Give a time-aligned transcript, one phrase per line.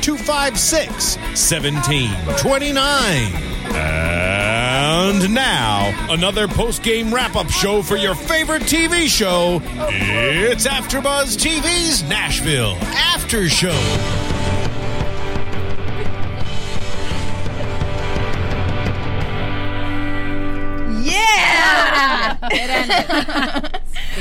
[0.00, 3.50] 256 1729.
[3.72, 9.60] And now, another post game wrap up show for your favorite TV show.
[9.88, 13.76] It's AfterBuzz TV's Nashville After Show.
[21.02, 22.38] Yeah!
[22.50, 23.64] It ended.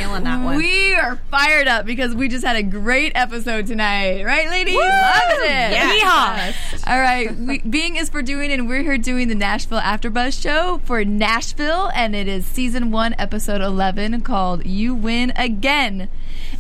[0.10, 0.58] Feeling that one.
[0.58, 4.74] We are fired up because we just had a great episode tonight, right, ladies?
[4.74, 4.82] Woo!
[4.82, 5.78] Loved it.
[5.78, 6.88] Yeehaw.
[6.88, 10.82] All right, we, Being is for doing, and we're here doing the Nashville AfterBuzz show
[10.84, 16.10] for Nashville, and it is season one, episode eleven, called "You Win Again."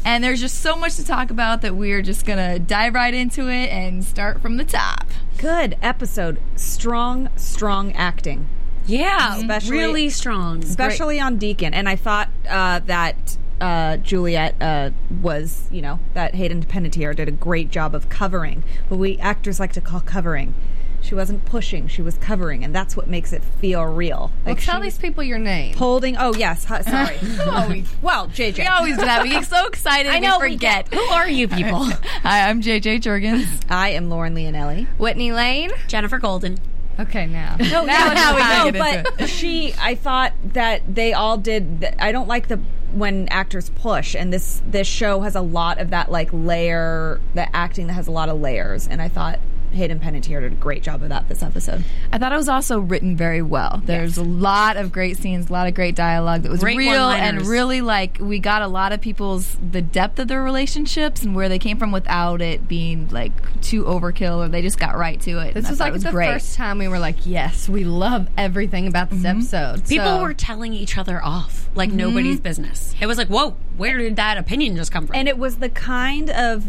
[0.05, 3.49] And there's just so much to talk about that we're just gonna dive right into
[3.49, 5.07] it and start from the top.
[5.39, 6.39] Good episode.
[6.55, 8.47] Strong, strong acting.
[8.85, 10.63] Yeah, Especially- really strong.
[10.63, 11.73] especially on Deacon.
[11.75, 17.27] And I thought uh, that uh, Juliette uh, was, you know, that Hayden Panettiere did
[17.27, 20.53] a great job of covering what we actors like to call covering.
[21.01, 24.31] She wasn't pushing; she was covering, and that's what makes it feel real.
[24.45, 25.73] Well, Like tell these people your name.
[25.77, 26.17] holding.
[26.17, 27.17] Oh yes, huh, sorry.
[27.39, 28.57] Oh, well, JJ.
[28.59, 29.23] we always do that.
[29.23, 30.39] We get so excited, I know.
[30.39, 30.93] we forget.
[30.93, 31.85] Who are you people?
[32.23, 33.61] Hi, I'm JJ Jurgens.
[33.69, 34.87] I am Lauren Leonelli.
[34.97, 35.69] Whitney Lane.
[35.87, 36.57] Jenifer Golden.
[36.99, 37.55] Okay, now.
[37.59, 39.73] No, Now- no, now we no, can get into but she.
[39.79, 41.81] I thought that they all did.
[41.81, 42.59] th- I don't like the
[42.93, 47.55] when actors push, and this this show has a lot of that like layer, the
[47.55, 49.39] acting that has a lot of layers, and I thought
[49.71, 51.83] Hayden Panettiere did a great job of that this episode.
[52.11, 53.81] I thought it was also written very well.
[53.85, 57.09] There's a lot of great scenes, a lot of great dialogue that was Great real
[57.09, 57.47] and one-liners.
[57.47, 61.49] really like we got a lot of people's the depth of their relationships and where
[61.49, 63.31] they came from without it being like
[63.61, 65.53] too overkill or they just got right to it.
[65.53, 66.31] This was like was the great.
[66.31, 69.39] first time we were like, yes, we love everything about this mm-hmm.
[69.39, 69.87] episode.
[69.87, 72.43] People So- were telling each other off like nobody's mm-hmm.
[72.43, 72.95] business.
[72.99, 75.15] It was like, whoa, where did that opinion just come from?
[75.15, 76.65] And it was the kind of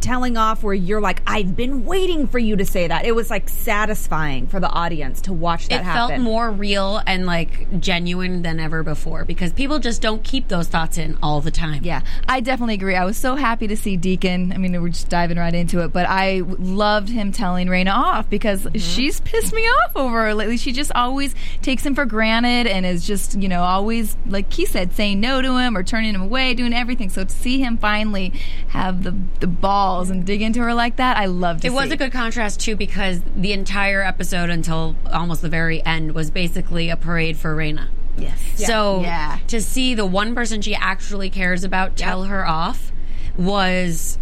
[0.00, 3.04] telling off where you're like, I've been waiting for you to say that.
[3.04, 5.86] It was like satisfying for the audience to watch that happen.
[5.86, 6.08] it happen.
[6.16, 10.68] felt more real and like genuine than ever before because people just don't keep those
[10.68, 11.82] thoughts in all the time.
[11.82, 12.96] Yeah, I definitely agree.
[12.96, 14.52] I was so happy to see Deacon.
[14.52, 18.30] I mean, we're just diving right into it, but I loved him telling Rayna off
[18.30, 18.78] because mm-hmm.
[18.78, 20.56] she's pissed me off over her lately.
[20.56, 24.66] She just always takes him for granted and is just, you know, always, like he
[24.66, 27.08] said, saying no to him or turning him away, doing everything.
[27.08, 28.32] So to see him finally
[28.68, 29.46] have the, the
[29.88, 31.68] balls and dig into her like that, I loved it.
[31.68, 36.12] It was a good contrast too because the entire episode until almost the very end
[36.14, 37.88] was basically a parade for Rayna.
[38.16, 38.38] Yes.
[38.56, 39.38] So Yeah.
[39.46, 42.92] to see the one person she actually cares about tell her off
[43.36, 44.18] was,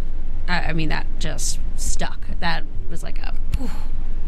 [0.47, 2.19] I I mean, that just stuck.
[2.39, 3.33] That was like a.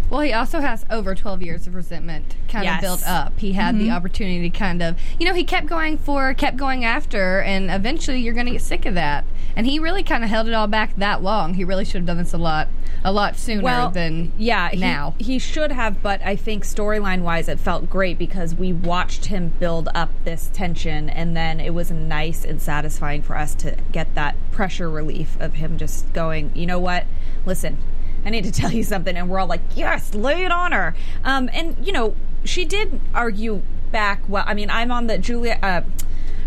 [0.09, 2.77] Well, he also has over 12 years of resentment kind Yes.
[2.77, 3.39] of built up.
[3.39, 3.93] He had the mm-hmm.
[3.93, 8.19] opportunity to kind of, you know, he kept going for, kept going after, and eventually
[8.19, 9.23] you're going to get sick of that.
[9.55, 11.53] And he really kind of held it all back that long.
[11.55, 12.69] He really should have done this a lot,
[13.03, 15.15] a lot sooner than yeah he- now.
[15.19, 19.53] He, should have, but I think storyline wise, it felt great because we watched him
[19.59, 24.15] build up this tension, and then it was nice and satisfying for us to get
[24.15, 27.05] that pressure relief of him just going, you know what,
[27.45, 27.77] listen.
[28.25, 30.95] I need to tell you something, and we're all like, "Yes, lay it on her."
[31.23, 34.21] Um, and you know, she did argue back.
[34.27, 35.59] Well, I mean, I'm on the Julia.
[35.61, 35.81] Uh,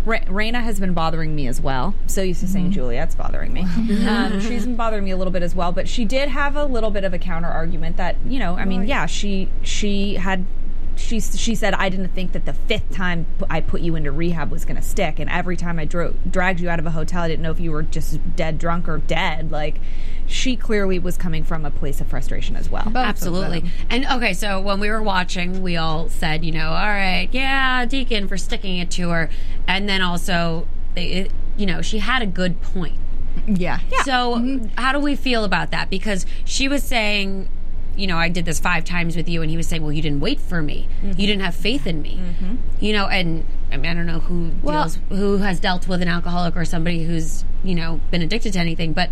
[0.05, 1.95] Ra- Rayna has been bothering me as well.
[2.07, 3.63] So used to saying Juliette's bothering me.
[4.09, 5.71] um, she's been bothering me a little bit as well.
[5.71, 8.57] But she did have a little bit of a counter argument that you know.
[8.57, 10.45] I mean, yeah, she she had.
[10.95, 14.53] She, she said I didn't think that the fifth time I put you into rehab
[14.53, 17.23] was going to stick, and every time I dro- dragged you out of a hotel,
[17.23, 19.51] I didn't know if you were just dead drunk or dead.
[19.51, 19.81] Like,
[20.33, 22.85] she clearly was coming from a place of frustration as well.
[22.85, 23.65] Both Absolutely.
[23.91, 27.85] And okay, so when we were watching, we all said, you know, all right, yeah,
[27.85, 29.31] Deacon for sticking it to her.
[29.67, 32.99] And then also, it, you know, she had a good point.
[33.47, 33.79] Yeah.
[34.05, 34.67] So, mm-hmm.
[34.77, 35.91] how do we feel about that?
[35.91, 37.49] Because she was saying,
[37.97, 40.03] you know, I did this five times with you, and he was saying, well, you
[40.03, 40.89] didn't wait for me.
[41.03, 41.21] Mm-hmm.
[41.21, 42.21] You didn't have faith in me.
[42.21, 42.57] Mm-hmm.
[42.81, 46.03] You know, and I mean, I don't know who Well- deals, who has dealt with
[46.03, 49.11] an alcoholic or somebody who's you know been addicted to anything, but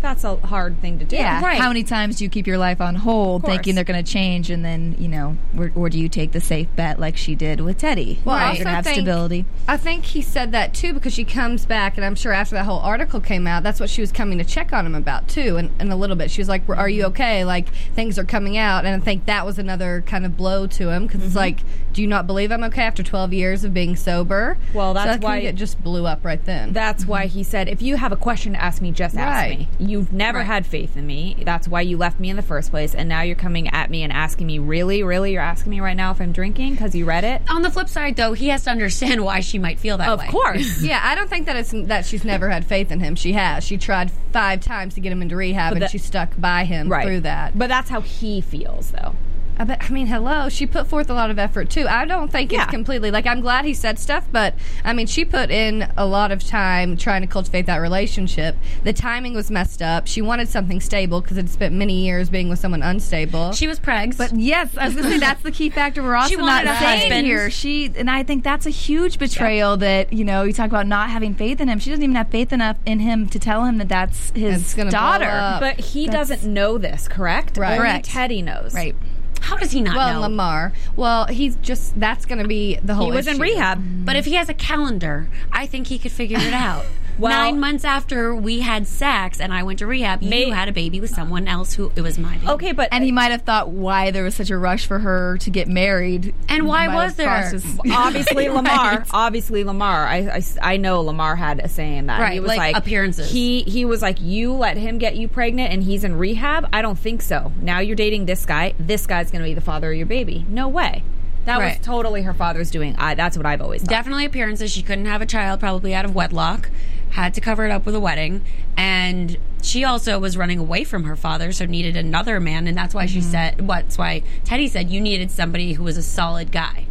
[0.00, 1.16] That's a hard thing to do.
[1.16, 1.42] Yeah.
[1.42, 1.60] Right.
[1.60, 4.50] How many times do you keep your life on hold thinking they're going to change
[4.50, 7.60] and then, you know, or, or do you take the safe bet like she did
[7.60, 8.20] with Teddy?
[8.24, 9.44] Well, I You're also have think- stability.
[9.66, 12.64] I think he said that too because she comes back, and I'm sure after that
[12.64, 15.56] whole article came out, that's what she was coming to check on him about too.
[15.56, 17.44] And, and a little bit, she was like, "Are you okay?
[17.44, 20.88] Like things are coming out." And I think that was another kind of blow to
[20.90, 21.38] him because it's mm-hmm.
[21.38, 21.60] like,
[21.92, 25.12] "Do you not believe I'm okay after 12 years of being sober?" Well, that's I
[25.12, 26.72] think why- it just blew up right then.
[26.72, 29.58] That's why he said, if you have a question to ask me, just ask Right.
[29.58, 29.68] me.
[29.88, 30.46] You've never Right.
[30.46, 31.36] had faith in me.
[31.44, 32.94] That's why you left me in the first place.
[32.94, 35.32] And now you're coming at me and asking me, really, really?
[35.32, 37.42] You're asking me right now if I'm drinking because you read it?
[37.48, 40.18] on the flip side, though, he has to understand why she might feel that Of
[40.20, 40.26] way.
[40.26, 40.82] Of course.
[40.82, 43.14] yeah, I don't think that it's that she's never had faith in him.
[43.14, 43.64] She has.
[43.64, 47.04] She tried five times to get him into rehab, and she stuck by him right.
[47.04, 47.58] through that.
[47.58, 49.14] But that's how he feels, though.
[49.58, 50.48] I, bet, I mean, hello.
[50.48, 51.86] She put forth a lot of effort too.
[51.88, 52.62] I don't think Yeah.
[52.62, 56.06] it's completely like I'm glad he said stuff, but I mean, she put in a
[56.06, 58.56] lot of time trying to cultivate that relationship.
[58.84, 60.06] The timing was messed up.
[60.06, 63.52] She wanted something stable because had spent many years being with someone unstable.
[63.52, 66.14] She was pregs, But yes, I was going to say that's the key factor we're
[66.16, 67.26] also She not wanted a husband.
[67.26, 67.50] here.
[67.50, 71.10] She and I think that's a huge betrayal that you know you talk about not
[71.10, 71.78] having faith in him.
[71.78, 74.74] She doesn't even have faith enough in him to tell him that that's his It's
[74.74, 75.56] gonna blow daughter.
[75.60, 77.56] But he That's- doesn't know this, correct?
[77.56, 77.78] Right.
[77.78, 78.72] Only Teddy knows.
[78.74, 78.94] Right.
[79.40, 79.98] How does he not know?
[79.98, 80.20] well, know?
[80.22, 80.72] Lamar.
[80.96, 83.06] Well, he's just that's going to be the whole.
[83.10, 83.42] He was in issue.
[83.42, 84.04] rehab.
[84.04, 86.84] But if he has a calendar, I think he could figure it out.
[87.18, 90.68] Well- Nine months after we had sex and I went to rehab, May- you had
[90.68, 92.48] a baby with someone else who it was my baby.
[92.52, 95.36] Okay, but And he might have thought why there was such a rush for her
[95.38, 96.34] to get married.
[96.48, 97.26] And why Might was there?
[97.26, 99.06] crossed his- obviously Lamar, Right.
[99.10, 100.06] obviously Lamar.
[100.06, 100.42] I, I,
[100.74, 102.20] I know Lamar had a say in that.
[102.20, 103.30] Right, he was like like, appearances.
[103.30, 106.68] He he was like, you let him get you pregnant, and he's in rehab.
[106.72, 107.52] I don't think so.
[107.60, 108.74] Now you're dating this guy.
[108.78, 110.46] This guy's going to be the father of your baby.
[110.48, 111.02] No way.
[111.44, 111.78] That Right.
[111.78, 112.94] was totally her father's doing.
[112.98, 113.88] I, that's what I've always thought.
[113.88, 114.70] Definitely appearances.
[114.70, 116.68] She couldn't have a child, probably out of wedlock.
[117.10, 118.44] Had to cover it up with a wedding.
[118.76, 122.66] And she also was running away from her father, so needed another man.
[122.66, 123.30] And that's why she mm-hmm.
[123.30, 126.86] said, what's why Teddy said you needed somebody who was a solid guy.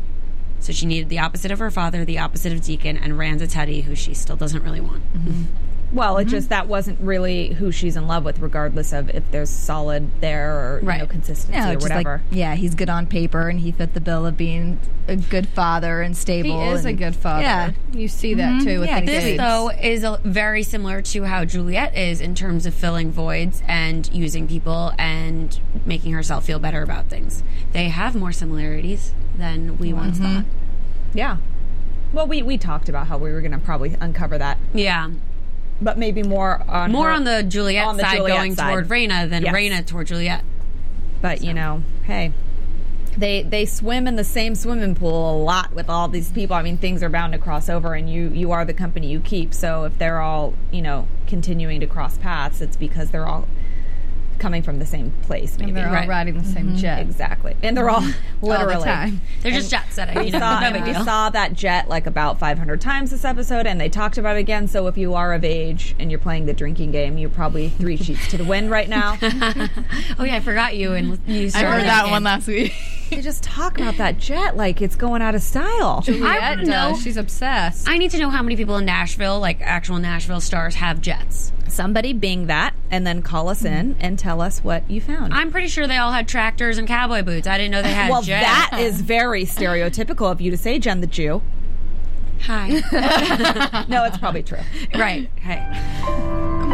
[0.60, 3.48] So she needed the opposite of her father, the opposite of Deacon, and ran to
[3.48, 5.04] Teddy, who she still doesn't really want.
[5.14, 5.44] Mm-hmm.
[5.98, 6.32] Well, it mm-hmm.
[6.32, 10.54] just that wasn't really who she's in love with, regardless of if there's solid there
[10.54, 12.22] or you know consistency No, or whatever.
[12.30, 15.48] like yeah, he's good on paper and he fit the bill of being a good
[15.48, 16.52] father and stable.
[16.52, 16.76] He stable.
[16.76, 17.44] is a good father.
[17.44, 17.72] Yeah.
[17.94, 18.68] You see that mm-hmm.
[18.68, 19.38] too with Yeah, the this, kids.
[19.38, 23.62] This, though, is a, very similar to how Juliette is in terms of filling voids
[23.68, 27.44] and using people and making herself feel better about things.
[27.72, 30.36] They have more similarities than we once mm-hmm.
[30.38, 30.46] thought.
[31.14, 31.38] yeah.
[32.14, 35.12] Well, we we talked about how we were going to probably uncover that, Yeah.
[35.82, 38.70] But maybe more on More her- on the Juliette on the side Juliette going side.
[38.70, 39.54] toward Rayna than Yes.
[39.56, 40.44] Rayna toward Juliette.
[41.22, 42.32] But you know, hey,
[43.18, 46.56] they they swim in the same swimming pool a lot with all these people.
[46.56, 49.20] I mean, things are bound to cross over, and you you are the company you
[49.20, 49.54] keep.
[49.54, 53.48] So if they're all you know continuing to cross paths, it's because they're all
[54.40, 55.58] coming from the same place.
[55.58, 56.08] Maybe and they're all Right.
[56.08, 56.76] riding the same mm-hmm.
[56.78, 58.04] jet exactly, and they're all
[58.42, 58.76] all literally.
[58.76, 59.22] the time.
[59.42, 60.18] They're just jet setting.
[60.20, 63.90] We saw, no we saw that jet like about 500 times this episode, and they
[63.90, 64.68] talked about it again.
[64.68, 67.98] So if you are of age and you're playing the drinking game, you're probably three
[67.98, 69.18] sheets to the wind right now.
[69.22, 71.50] oh yeah, I forgot you and you.
[71.54, 72.74] I heard that one last week.
[73.10, 76.02] They just talk about that jet like it's going out of style.
[76.02, 76.68] Juliet wanna does.
[76.68, 77.88] know- She's obsessed.
[77.90, 81.52] I need to know how many people in Nashville, like actual Nashville stars, have jets.
[81.68, 85.34] Somebody bing that, and then call us in and tell us what you found.
[85.34, 87.46] I'm pretty sure they all had tractors and cowboy boots.
[87.48, 88.44] I didn't know they had well, jets.
[88.72, 91.42] that is very stereotypical of you to say, Jen the Jew.
[92.44, 93.86] Hi.
[93.90, 94.60] No, it's probably true.
[94.96, 95.30] right.
[95.38, 96.67] Hey.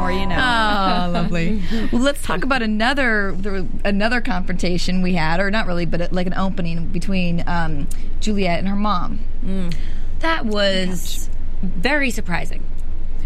[0.00, 0.36] More you know.
[0.36, 1.62] Oh, lovely.
[1.92, 3.36] well, let's talk about another
[3.84, 7.86] another confrontation we had, or not really, but like an opening between um,
[8.20, 9.20] Juliette and her mom.
[10.20, 11.28] That was
[11.62, 12.64] very surprising.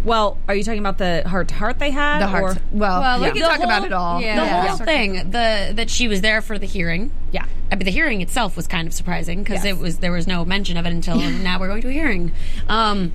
[0.04, 2.18] well, are you talking about the heart to heart they had?
[2.20, 2.56] The heart.
[2.56, 3.32] or- Well, Well, we yeah.
[3.32, 4.20] can The talk whole- about it all.
[4.20, 4.36] yeah.
[4.40, 4.66] The Yeah.
[4.68, 7.10] whole thing, the that she was there for the hearing.
[7.32, 7.46] Yeah.
[7.72, 9.74] I mean, the hearing itself was kind of surprising because Yes.
[9.76, 12.30] it was there was no mention of it until now we're going to a hearing.
[12.68, 13.12] Um,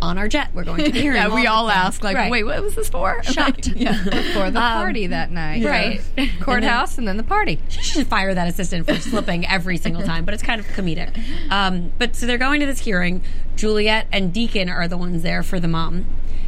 [0.00, 1.16] on our jet, we're going to the hearing.
[1.16, 2.30] Yeah, we all ask, like, Right.
[2.30, 3.22] wait, what was this for?
[3.24, 3.68] Shocked.
[3.68, 3.94] yeah.
[4.34, 5.64] for the Um, party that night.
[5.64, 6.00] right.
[6.40, 7.58] Courthouse and then the party.
[7.68, 11.18] She should fire that assistant for slipping every single time, but it's kind of comedic.
[11.50, 13.22] Um, but so they're going to this hearing.
[13.56, 16.04] Juliette and Deacon are the ones there for the mom,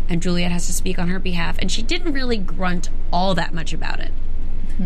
[0.08, 1.56] and Juliette has to speak on her behalf.
[1.58, 4.12] And she didn't really grunt all that much about it.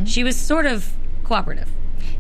[0.05, 0.93] She was sort of
[1.25, 1.69] cooperative.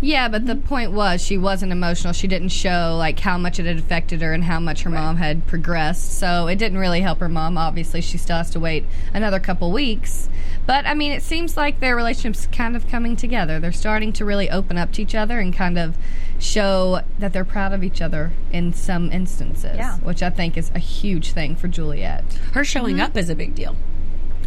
[0.00, 2.12] Yeah, but the point was she wasn't emotional.
[2.12, 5.16] She didn't show like how much it had affected her and how much her mom
[5.16, 6.18] had progressed.
[6.18, 7.58] So it didn't really help her mom.
[7.58, 10.28] Obviously, she still has to wait another couple weeks.
[10.66, 13.58] But I mean, it seems like their relationship's kind of coming together.
[13.58, 15.96] They're starting to really open up to each other and kind of
[16.38, 19.96] show that they're proud of each other in some instances, Yeah.
[19.98, 22.24] which I think is a huge thing for Juliette.
[22.52, 23.06] Her showing mm-hmm.
[23.06, 23.76] up is a big deal.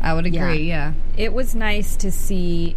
[0.01, 0.93] I would agree, yeah.
[1.15, 2.75] it was nice to see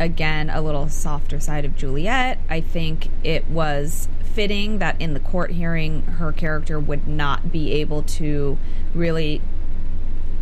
[0.00, 2.38] again a little softer side of Juliette.
[2.48, 7.72] I think it was fitting that in the court hearing her character would not be
[7.72, 8.56] able to
[8.94, 9.40] really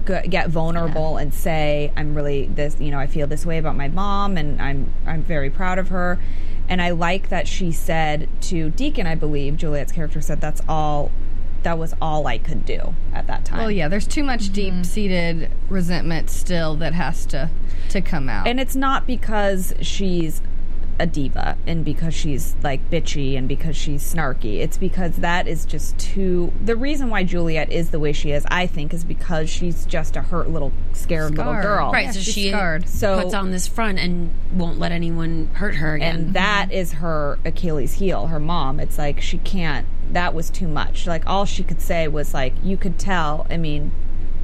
[0.06, 3.76] g- get vulnerable and say I'm really this you know I feel this way about
[3.76, 6.20] my mom and I'm I'm very proud of her
[6.68, 11.10] and I like that she said to Deacon I believe Juliette's character said that's all
[11.62, 13.58] that was all I could do at that time.
[13.58, 14.52] Well, yeah, there's too much mm-hmm.
[14.52, 17.50] deep-seated resentment still that has to
[17.90, 18.46] to come out.
[18.46, 20.42] And it's not because she's
[20.98, 24.58] a diva and because she's like bitchy and because she's snarky.
[24.58, 26.52] It's because that is just too.
[26.64, 30.16] The reason why Juliette is the way she is, I think, is because she's just
[30.16, 31.92] a hurt little, scared little girl.
[31.92, 32.88] Right, Yeah, so she's she scarred.
[32.88, 36.16] So- puts on this front and won't let anyone hurt her again.
[36.16, 36.78] And that mm-hmm.
[36.78, 38.80] is her Achilles heel, her mom.
[38.80, 41.06] It's like she can't, that was too much.
[41.06, 43.92] Like all she could say was like, you could tell, I mean,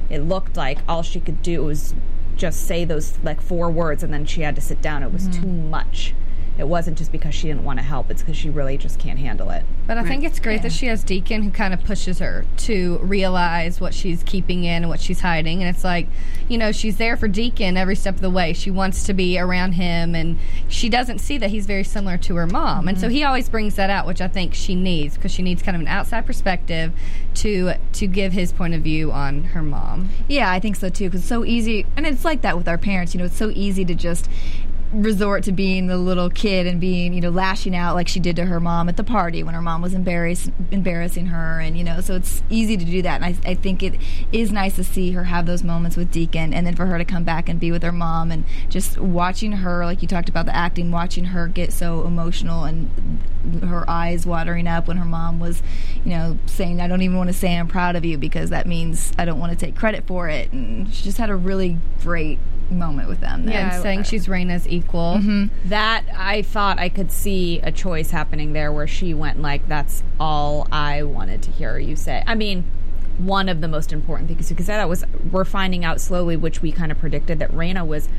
[0.09, 1.93] it looked like all she could do was
[2.35, 5.03] just say those like four words and then she had to sit down.
[5.03, 5.41] It was mm-hmm.
[5.41, 6.13] too much.
[6.57, 9.19] It wasn't just because she didn't want to help, it's because she really just can't
[9.19, 9.65] handle it.
[9.87, 12.97] But I think it's great that she has Deacon who kind of pushes her to
[12.99, 15.61] realize what she's keeping in and what she's hiding.
[15.61, 16.07] And it's like,
[16.47, 18.53] you know, she's there for Deacon every step of the way.
[18.53, 22.35] She wants to be around him, and she doesn't see that he's very similar to
[22.35, 22.87] her mom.
[22.87, 23.15] And so mm-hmm.
[23.15, 25.81] he always brings that out, which I think she needs because she needs kind of
[25.81, 26.93] an outside perspective
[27.35, 30.09] to to give his point of view on her mom.
[30.27, 31.05] Yeah, I think so too.
[31.05, 33.13] Because it's so easy, and it's like that with our parents.
[33.13, 34.29] You know, it's so easy to just
[34.93, 38.35] resort to being the little kid and being, you know, lashing out like she did
[38.35, 41.83] to her mom at the party when her mom was embarrass- embarrassing her, and you
[41.83, 43.21] know, so it's easy to do that.
[43.21, 43.99] And I, I think it
[44.31, 47.05] is nice to see her have those moments with Deacon, and then for her to
[47.05, 50.45] come back and be with her mom, and just watching her, like you talked about
[50.45, 52.89] the acting, watching her get so emotional and
[53.63, 55.61] her eyes watering up when her mom was,
[56.03, 58.67] you know, saying, "I don't even want to say I'm proud of you because that
[58.67, 61.77] means I don't want to take credit for it." And she just had a really
[62.01, 63.45] great moment with them.
[63.45, 63.71] there.
[63.71, 65.15] and saying she's Rayna's equal.
[65.17, 65.69] Mm-hmm.
[65.69, 70.03] That I thought I could see a choice happening there where she went like, "That's
[70.19, 72.65] all I wanted to hear you say." I mean,
[73.17, 76.71] one of the most important things because that was we're finding out slowly, which we
[76.71, 78.09] kind of predicted that Rayna was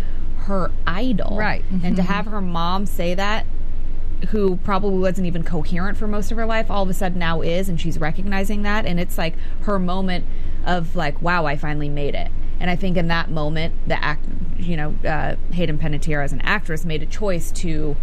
[0.46, 1.64] her idol, Right.
[1.70, 2.12] And to mm-hmm.
[2.12, 3.46] have her mom say that,
[4.28, 7.42] who probably wasn't even coherent for most of her life, all of a sudden now
[7.42, 10.24] is, and she's recognizing that, and it's like her moment
[10.64, 14.24] of like, "Wow, I finally made it." And I think in that moment, the act,
[14.56, 17.96] you know, uh, Hayden Panettiere as an actress made a choice to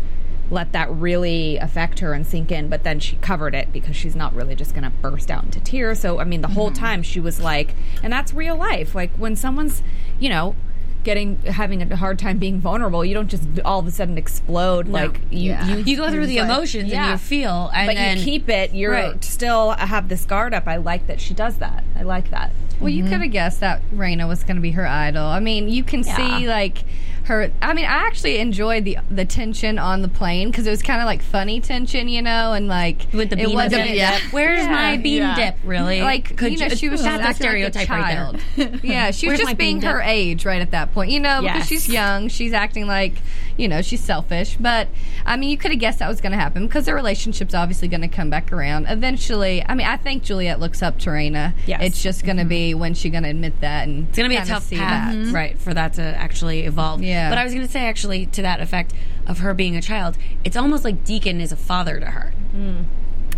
[0.51, 2.67] let that really affect her and sink in.
[2.69, 5.59] But then she covered it because she's not really just going to burst out into
[5.59, 5.99] tears.
[5.99, 8.93] So I mean, the whole time she was like, and that's real life.
[8.93, 9.81] Like when someone's,
[10.19, 10.55] you know.
[11.03, 14.87] Getting having a hard time being vulnerable, you don't just all of a sudden explode.
[14.87, 15.67] Like you, Yeah.
[15.67, 18.47] you, you go through the like- emotions and you feel, and but then you keep
[18.47, 18.73] it.
[18.73, 19.21] You're Right.
[19.21, 20.65] still have this guard up.
[20.65, 21.83] I like that she does that.
[21.97, 22.51] I like that.
[22.79, 23.31] Well, you could have mm-hmm.
[23.31, 25.25] guessed that Rayna was going to be her idol.
[25.25, 26.83] I mean, you can see like
[27.25, 27.51] her.
[27.61, 30.99] I mean, I actually enjoyed the the tension on the plane because it was kind
[31.01, 33.95] of like funny tension, you know, and like with the it bean wasn't- dip.
[33.95, 34.19] yeah.
[34.31, 35.35] Where's my bean Yeah.
[35.35, 35.55] dip?
[35.63, 36.01] Really?
[36.01, 38.39] Like you know, she was just that's a acting stereotype like a right child.
[38.57, 38.79] there.
[38.83, 40.07] yeah, she was Where's my just being bean her dip?
[40.07, 41.67] age right at that point, you know, because Yes.
[41.67, 42.27] she's young.
[42.27, 43.13] She's acting like
[43.55, 44.87] you know she's selfish, but
[45.25, 47.87] I mean, you could have guessed that was going to happen because their relationship's obviously
[47.87, 49.63] going to come back around eventually.
[49.65, 51.53] I mean, I think Juliette looks up to Rayna.
[51.65, 51.81] Yes.
[51.83, 54.35] it's just going to be when she's going to admit that, and It's going to
[54.35, 55.17] be a tough see path, that.
[55.17, 55.35] Mm-hmm.
[55.35, 57.01] right, for that to actually evolve.
[57.01, 57.29] Yeah.
[57.29, 58.93] But I was going to say, actually, to that effect
[59.27, 62.33] of her being a child, it's almost like Deacon is a father to her.
[62.55, 62.85] Mm.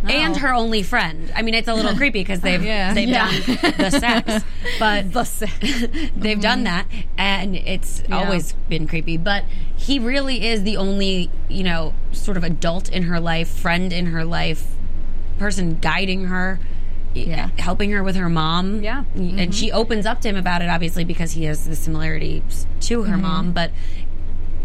[0.07, 0.39] And oh.
[0.39, 1.31] her only friend.
[1.35, 2.93] I mean, it's a little creepy because they've Yeah.
[2.93, 3.31] they've Yeah.
[3.31, 4.45] done the sex,
[4.77, 6.63] but The se- they've done mm-hmm.
[6.65, 6.85] that,
[7.17, 9.17] and it's always been creepy.
[9.17, 13.91] But he really is the only, you know, sort of adult in her life, friend
[13.91, 14.67] in her life,
[15.39, 16.59] person guiding her,
[17.15, 17.49] Yeah.
[17.57, 18.83] helping her with her mom.
[18.83, 19.05] Yeah.
[19.15, 19.51] and mm-hmm.
[19.51, 23.13] she opens up to him about it, obviously, because he has the similarities to her
[23.13, 23.21] mm-hmm.
[23.21, 23.51] mom.
[23.51, 23.71] But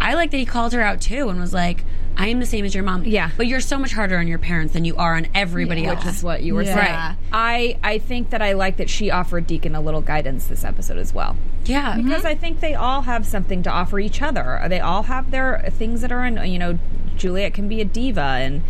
[0.00, 1.84] I like that he called her out too and was like,
[2.16, 3.04] "I am the same as your mom.
[3.04, 3.30] Yeah.
[3.36, 6.14] but you're so much harder on your parents than you are on everybody else." which
[6.14, 6.74] is what you were Yeah.
[6.74, 6.94] saying.
[6.96, 7.16] Right.
[7.32, 10.96] I I think that I like that she offered Deacon a little guidance this episode
[10.98, 11.36] as well.
[11.66, 12.26] yeah, Because mm-hmm.
[12.26, 14.64] I think they all have something to offer each other.
[14.68, 16.78] They all have their things that are in, you know,
[17.16, 18.62] Juliette can be a diva and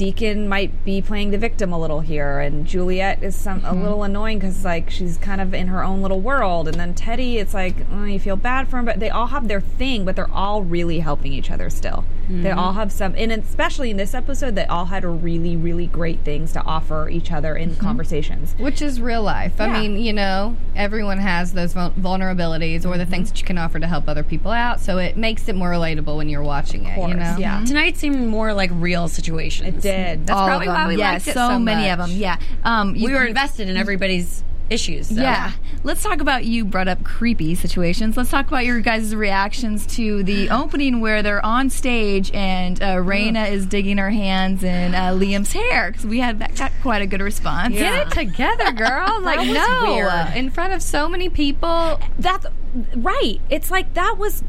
[0.00, 3.82] Deacon might be playing the victim a little here and Juliette is some a mm-hmm.
[3.82, 7.36] little annoying cuz like she's kind of in her own little world and then Teddy
[7.36, 10.16] it's like oh, you feel bad for him but they all have their thing but
[10.16, 12.06] they're all really helping each other still.
[12.28, 16.20] They all have some, and especially in this episode, they all had really, really great
[16.20, 18.54] things to offer each other in conversations.
[18.58, 19.54] Which is real life.
[19.58, 19.66] Yeah.
[19.66, 23.10] I mean, you know, everyone has those vulnerabilities or the Mm-hmm.
[23.10, 24.78] things that you can offer to help other people out.
[24.80, 26.96] So it makes it more relatable when you're watching it.
[27.08, 27.64] You know, yeah.
[27.64, 29.68] Tonight seemed more like real situations.
[29.78, 30.26] It did.
[30.26, 32.10] That's All probably of why we yeah, liked it so, so many of them.
[32.12, 35.08] Yeah, um, you- we were invested in everybody's issues.
[35.08, 35.20] so.
[35.20, 35.52] Yeah.
[35.82, 38.16] Let's talk about you brought up creepy situations.
[38.16, 42.96] Let's talk about your guys' reactions to the opening where they're on stage and uh,
[42.96, 47.02] Rayna is digging her hands in uh, Liam's hair because we had that got quite
[47.02, 47.74] a good response.
[47.74, 49.20] Get it together, girl.
[49.22, 49.82] like, was no.
[49.82, 50.36] weird.
[50.36, 52.00] In front of so many people.
[52.18, 52.46] That's
[52.94, 53.40] right.
[53.50, 54.44] It's like that was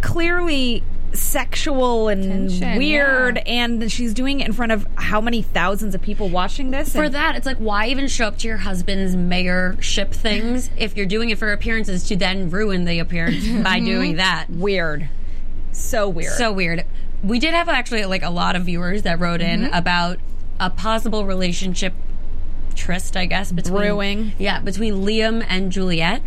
[0.00, 0.82] clearly
[1.12, 3.42] sexual and Tension, weird, yeah.
[3.52, 6.92] and she's doing it in front of how many thousands of people watching this?
[6.92, 11.06] For that, it's like, why even show up to your husband's mayorship things if you're
[11.06, 13.86] doing it for appearances to then ruin the appearance by mm-hmm.
[13.86, 14.46] doing that?
[14.50, 15.08] weird,
[15.72, 16.32] so weird.
[16.32, 16.84] So weird.
[17.22, 19.74] We did have actually like a lot of viewers that wrote in mm-hmm.
[19.74, 20.18] about
[20.60, 21.94] a possible relationship
[22.74, 24.32] tryst, I guess, between Brewing.
[24.38, 26.22] Yeah, between Liam and Juliette,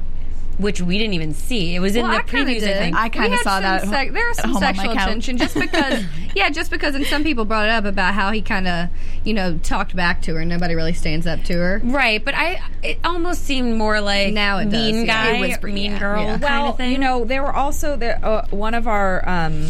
[0.59, 1.73] which we didn't even see.
[1.73, 2.95] It was in Well, the I kinda previews, I think.
[2.95, 5.37] I kinda saw that at sec- ho- there was some home on my sexual tension
[5.37, 6.03] just because,
[6.35, 8.89] yeah, just because, and some people brought it up about how he kind of,
[9.23, 10.43] you know, talked back to her.
[10.45, 11.81] Nobody really stands up to her.
[11.83, 15.23] Right, but I it almost seemed more like Now it does, mean yeah.
[15.31, 16.29] guy, It was- mean yeah, girl yeah.
[16.31, 16.91] kind well, of thing.
[16.91, 19.65] you know, there were also there uh, one of our um,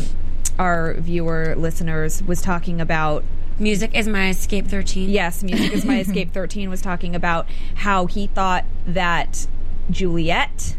[0.58, 3.24] our viewer listeners was talking about
[3.60, 5.10] music is my escape thirteen.
[5.10, 9.48] Yes, Music is My Escape 13 was talking about how he thought that
[9.90, 10.76] Juliette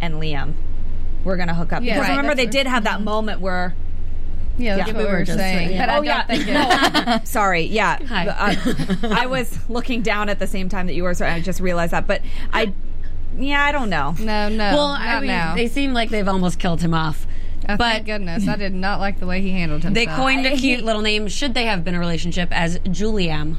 [0.00, 0.54] and Liam
[1.24, 1.82] were going to hook up.
[1.82, 3.74] Yeah, because right, remember, they did have that moment where.
[4.56, 5.68] Yeah, that's Yeah, what we we were were just saying.
[5.70, 5.78] saying.
[5.78, 6.26] But oh, don't yeah.
[6.26, 7.62] think no, sorry.
[7.62, 7.98] Yeah.
[8.06, 8.28] Hi.
[8.28, 11.60] Uh, I was looking down at the same time that you were, so I just
[11.60, 12.06] realized that.
[12.06, 12.72] But I.
[13.36, 14.14] Yeah, I don't know.
[14.20, 15.56] no, no, Well, not I mean, now.
[15.56, 17.26] they seem like they've almost killed him off.
[17.68, 19.94] Oh, but thank goodness, I did not like the way he handled himself.
[19.94, 21.28] they coined a cute little name.
[21.28, 23.56] Should they have been a relationship as Juliam?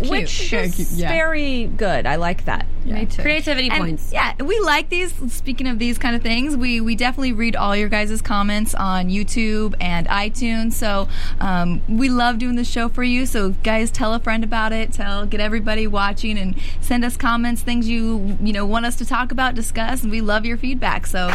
[0.10, 1.08] Which is yeah.
[1.08, 2.06] very good.
[2.06, 2.66] I like that.
[2.84, 3.22] Me too.
[3.22, 4.12] Creativity And, points.
[4.12, 5.12] Yeah, we like these.
[5.32, 9.08] Speaking of these kind of things, we we definitely read all your guys' comments on
[9.08, 10.72] YouTube and iTunes.
[10.72, 11.08] So
[11.40, 13.26] um, we love doing the show for you.
[13.26, 14.92] So guys, tell a friend about it.
[14.92, 19.06] Tell get everybody watching and send us comments, things you you know want us to
[19.06, 20.02] talk about, discuss.
[20.02, 21.06] And we love your feedback.
[21.06, 21.28] So.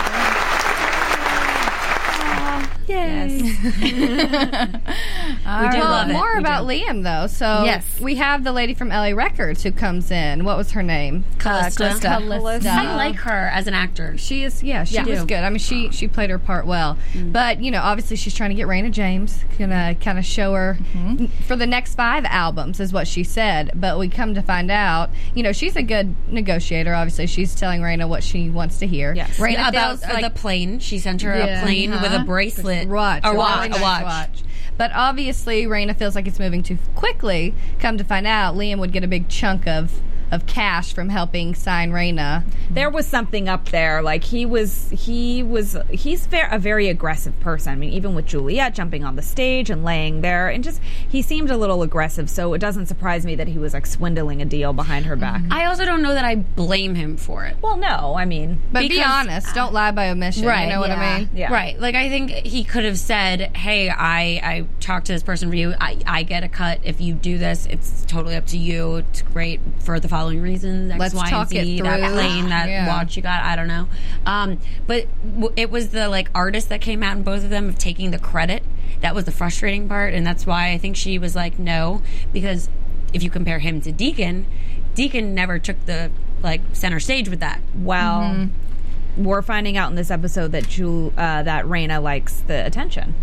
[2.88, 3.42] Yay.
[5.28, 6.14] we do well, love it.
[6.14, 6.74] more We about do.
[6.74, 7.28] Liam though.
[7.28, 7.86] So Yes.
[8.00, 10.44] we have the lady from LA Records who comes in.
[10.44, 11.26] What was her name?
[11.40, 11.84] Callista.
[12.02, 12.08] Callista.
[12.08, 12.70] Callista.
[12.70, 14.18] I like her as an actor.
[14.18, 15.06] She is, yeah, she Yeah.
[15.06, 15.44] was good.
[15.44, 16.98] I mean, she she played her part well.
[17.16, 20.78] But you know, obviously, she's trying to get Rayna Jaymes, gonna kind of show her
[21.48, 23.72] for the next five albums, is what she said.
[23.76, 26.94] But we come to find out, you know, she's a good negotiator.
[26.94, 29.14] Obviously, she's telling Rayna what she wants to hear.
[29.14, 29.38] Yes.
[29.38, 30.80] Rayna about uh, like the plane.
[30.80, 31.62] She sent her Yeah.
[31.62, 32.24] a plane with a Uh-huh.
[32.26, 32.88] bracelet.
[32.88, 33.70] watch, A really watch.
[33.72, 34.44] nice A watch.
[34.78, 37.54] But obviously, Rayna feels like it's moving too quickly.
[37.80, 41.56] Come to find out, Liam would get a big chunk of of cash from helping
[41.56, 42.44] sign Rayna.
[42.70, 44.02] there was something up there.
[44.02, 47.72] Like he was, he was, he's ver- a very aggressive person.
[47.74, 51.22] I mean, even with Juliette jumping on the stage and laying there, and just he
[51.22, 52.30] seemed a little aggressive.
[52.30, 55.42] So it doesn't surprise me that he was like swindling a deal behind her back.
[55.52, 57.58] I also don't know that I blame him for it.
[57.62, 60.46] Well, no, I mean, But be Because- honest, don't lie by omission.
[60.46, 60.92] Right, You know what.
[60.92, 61.30] I mean?
[61.34, 61.52] Yeah.
[61.54, 61.80] Right.
[61.80, 65.56] Like I think he could have said, "Hey, I I talked to this person for
[65.56, 65.74] you.
[65.80, 67.66] I I get a cut if you do this.
[67.68, 68.98] It's totally up to you.
[68.98, 70.92] It's great for the following reasons.
[70.92, 72.88] X, Let's Y, and talk it Z, That plane, that Yeah.
[72.88, 73.44] watch you got.
[73.44, 73.88] I don't know.
[74.26, 77.70] Um, but w- it was the like artist that came out in both of them
[77.70, 78.64] of taking the credit.
[79.02, 82.02] That was the frustrating part, and that's why I think she was like, no,
[82.34, 82.68] because
[83.14, 84.48] if you compare him to Deacon,
[84.96, 86.10] Deacon never took the
[86.42, 87.62] like center stage with that.
[87.76, 88.50] well,
[89.18, 93.16] we're finding out in this episode that Jul- uh, that Rayna likes the attention,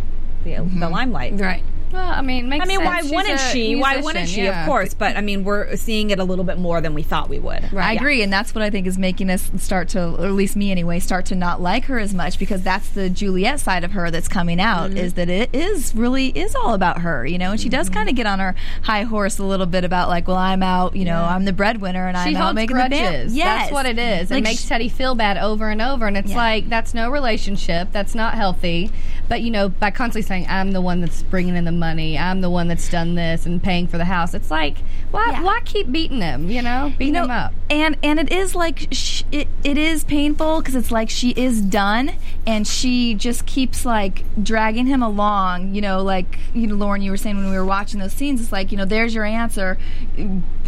[0.44, 1.38] the, the limelight.
[1.38, 1.62] Right.
[1.94, 2.86] Well, I mean, makes I mean, sense.
[2.88, 3.76] why She's wouldn't a she?
[3.76, 4.42] Why wouldn't she?
[4.42, 4.62] yeah.
[4.64, 7.28] Of course, but I mean, we're seeing it a little bit more than we thought
[7.28, 7.64] we would.
[7.72, 7.92] I Yeah.
[7.92, 10.72] agree, and that's what I think is making us start to, or at least me
[10.72, 14.10] anyway, start to not like her as much because that's the Juliette side of her
[14.10, 14.90] that's coming out.
[14.90, 14.98] Mm-hmm.
[14.98, 17.94] Is that it is really is all about her, you know, and she does Mm-hmm.
[17.94, 20.96] kind of get on her high horse a little bit about like, well, I'm out,
[20.96, 22.98] you know, I'm the breadwinner and She I'm out making grudges.
[22.98, 23.30] the band.
[23.32, 24.30] Yes, That's what it is.
[24.32, 26.36] It makes sh- Teddy feel bad over and over, and it's Yeah.
[26.38, 27.88] like that's no relationship.
[27.92, 28.90] That's not healthy.
[29.28, 32.18] But you know, by constantly saying I'm the one that's bringing in the money.
[32.18, 34.34] I'm the one that's done this and paying for the house.
[34.34, 34.78] It's like,
[35.10, 35.42] why, Yeah.
[35.42, 36.50] why keep beating him?
[36.50, 37.54] You know, beating You know, him up.
[37.70, 41.60] And and it is like sh- it, it is painful because it's like she is
[41.62, 42.12] done
[42.46, 45.74] and she just keeps like dragging him along.
[45.74, 48.40] You know, like you know, Lauren, you were saying when we were watching those scenes,
[48.42, 49.78] it's like you know, there's your answer.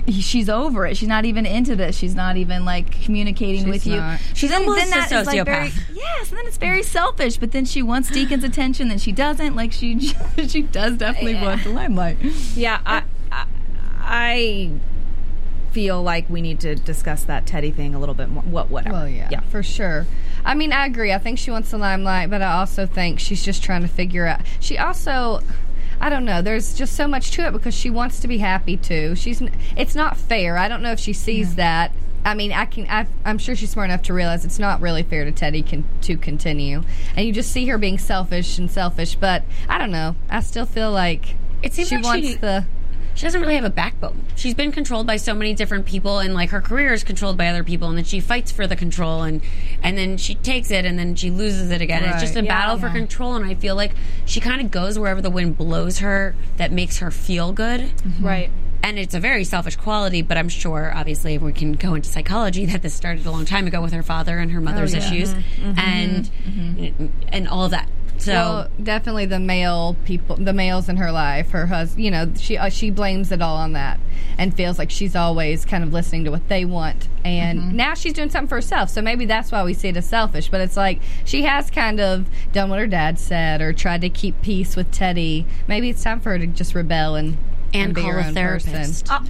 [0.09, 0.97] She's over it.
[0.97, 1.97] She's not even into this.
[1.97, 3.97] She's not even like communicating She's with you.
[3.97, 4.21] not.
[4.35, 5.81] She's Then- almost then a that is, like, very- sociopath.
[5.95, 7.37] yes, and then it's very selfish.
[7.39, 9.55] But then she wants Deacon's attention, then she doesn't.
[9.55, 9.99] Like she
[10.49, 12.17] she does definitely want the limelight.
[12.55, 13.47] Yeah, I, I,
[14.01, 14.71] I
[15.73, 18.43] feel like we need to discuss that Teddy thing a little bit more.
[18.45, 18.95] What, whatever.
[18.95, 19.41] Well, yeah, yeah.
[19.41, 20.07] for sure.
[20.45, 21.13] I mean, I agree.
[21.13, 24.27] I think she wants the limelight, but I also think she's just trying to figure
[24.27, 24.41] out.
[24.61, 25.41] She also,
[26.01, 26.41] I don't know.
[26.41, 29.17] There's just so much to it because she wants to be happy too.
[29.17, 29.43] She's.
[29.43, 30.57] n- It's not fair.
[30.57, 31.93] I don't know if she sees that.
[32.27, 32.87] I mean, I can.
[32.89, 35.85] I, I'm sure she's smart enough to realize it's not really fair to Teddy con,
[36.03, 36.83] to continue,
[37.17, 39.15] and you just see her being selfish and selfish.
[39.15, 40.17] But I don't know.
[40.29, 42.67] I still feel like It seems she like wants she- the.
[43.15, 44.23] she doesn't really have a backbone.
[44.35, 47.47] She's been controlled by so many different people, and like her career is controlled by
[47.49, 49.41] other people, and then she fights for the control, and
[49.83, 52.03] and then she takes it, and then she loses it again.
[52.05, 52.49] It's just a Right.
[52.49, 52.81] battle Yeah.
[52.89, 53.93] for control, and I feel like
[54.25, 56.35] she kind of goes wherever the wind blows her.
[56.57, 58.51] That makes her feel good, Right.
[58.83, 60.23] And it's a very selfish quality.
[60.23, 63.45] But I'm sure, obviously, if we can go into psychology, that this started a long
[63.45, 65.05] time ago with her father and her mother's Oh, yeah.
[65.07, 65.35] issues,
[65.77, 66.31] and
[67.29, 67.89] and all that.
[68.19, 68.33] So.
[68.33, 72.03] Well, definitely the male people, the males in her life, her husband.
[72.03, 74.01] You know, she uh, she blames it all on that,
[74.39, 77.09] and feels like she's always kind of listening to what they want.
[77.27, 77.77] And Mm-hmm.
[77.77, 80.49] now she's doing something for herself, so maybe that's why we see it as selfish.
[80.49, 84.09] But it's like she has kind of done what her dad said, or tried to
[84.09, 85.45] keep peace with Teddy.
[85.69, 87.37] Maybe it's time for her to just rebel and
[87.75, 89.07] and be call a therapist.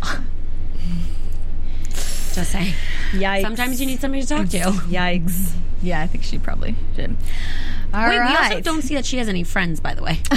[2.35, 2.75] Just say.
[3.13, 3.41] Yikes.
[3.43, 4.59] Sometimes you need somebody to talk to.
[4.59, 5.53] Yikes.
[5.83, 7.17] Yeah, I think she probably did.
[7.95, 10.21] All Wait, we also don't see that she has any friends, by the way.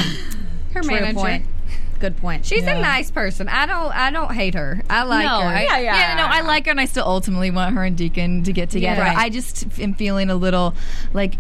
[0.74, 1.20] Her True manager.
[1.20, 1.46] point.
[2.00, 2.46] Good point.
[2.46, 3.50] She's a nice person.
[3.50, 3.92] I don't.
[3.94, 4.82] I don't hate her.
[4.90, 5.48] I like No, her.
[5.48, 5.96] I- yeah, yeah.
[6.00, 8.70] Yeah, no, I like her, and I still ultimately want her and Deacon to get
[8.70, 9.02] together.
[9.02, 9.18] Right.
[9.18, 10.74] I just am feeling a little
[11.12, 11.34] like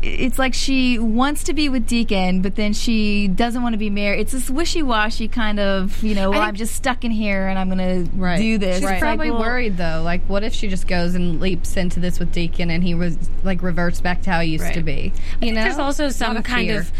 [0.00, 3.90] it's like she wants to be with Deacon, but then she doesn't want to be
[3.90, 4.20] married.
[4.20, 7.58] It's this wishy-washy kind of, you know, well, think- I'm just stuck in here and
[7.58, 8.38] I'm going to Right.
[8.38, 8.76] do this.
[8.76, 10.02] She's It's like, probably well, worried though.
[10.04, 13.18] Like, what if she just goes and leaps into this with Deacon and he was
[13.42, 14.74] like reverts back to how he used Right.
[14.74, 15.12] to be?
[15.42, 16.80] You know, There's also some kind fear.
[16.80, 16.92] of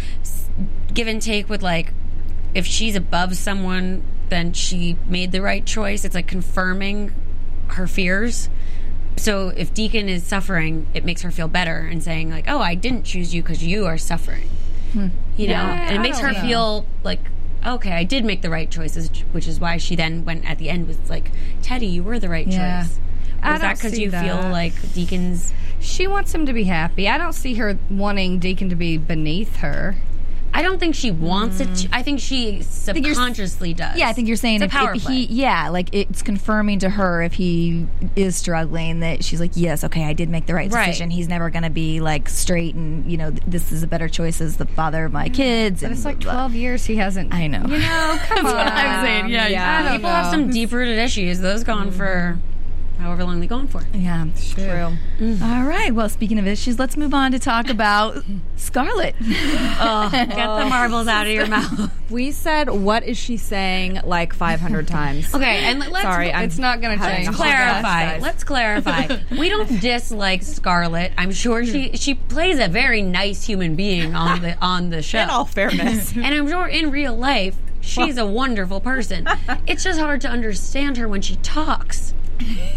[0.93, 1.93] give and take with like
[2.55, 6.05] if she's above someone, then she made the right choice.
[6.05, 7.13] It's like confirming
[7.69, 8.49] her fears.
[9.19, 12.75] So if Deacon is suffering, it makes her feel better and saying like, "Oh, I
[12.75, 14.49] didn't choose you because you are suffering."
[14.93, 15.09] Hmm.
[15.37, 16.41] You know, Yeah, and it makes her know.
[16.41, 17.21] feel like,
[17.67, 20.71] "Okay, I did make the right choices," which is why she then went at the
[20.71, 21.31] end was like,
[21.63, 22.83] "Teddy, you were the right Yeah.
[22.83, 22.99] choice."
[23.43, 27.09] Was that don't because see you feel like Deacon's she wants him to be happy.
[27.09, 29.97] I don't see her wanting Deacon to be beneath her.
[30.53, 31.75] I don't think she wants it.
[31.75, 33.97] To, I think she you're- subconsciously does.
[33.97, 35.15] Yeah, I think you're saying it's if, a power if play.
[35.15, 39.85] he, yeah, like it's confirming to her if he is struggling that she's like, yes,
[39.85, 40.87] okay, I did make the right Right.
[40.87, 41.11] decision.
[41.11, 44.41] He's never going to be like straight, and you know, this is a better choice
[44.41, 45.35] as the father of my mm.
[45.35, 45.81] kids.
[45.81, 46.33] But and it's like blah, blah.
[46.33, 47.33] twelve years he hasn't.
[47.33, 47.63] I know.
[47.67, 48.55] You know, come on.
[48.55, 49.29] what I'm saying.
[49.29, 49.79] Yeah, yeah.
[49.79, 51.41] I don't people have some deep rooted issues.
[51.41, 51.97] Those gone mm-hmm.
[51.97, 52.39] for
[52.99, 53.83] however long they gone for.
[53.95, 54.27] Yeah.
[54.55, 54.97] True.
[55.19, 55.43] Mm.
[55.43, 55.95] All right.
[55.95, 58.25] Well, speaking of issues, let's move on to talk about
[58.57, 59.15] Scarlett.
[59.21, 60.69] Oh, get the oh.
[60.69, 61.91] marbles out of your mouth.
[62.11, 65.35] We said, what is she saying like 500 times?
[65.35, 67.29] Okay, and let's Sorry, I'm It's not going to change.
[67.29, 68.13] a hard clarify.
[68.13, 68.23] guys.
[68.23, 69.19] Let's clarify.
[69.31, 71.13] We don't dislike Scarlett.
[71.17, 72.01] I'm sure she mm.
[72.01, 75.21] she plays a very nice human being on the on the show.
[75.21, 76.13] In all fairness.
[76.15, 79.27] and I'm sure in real life she's a wonderful person.
[79.67, 82.15] It's just hard to understand her when she talks.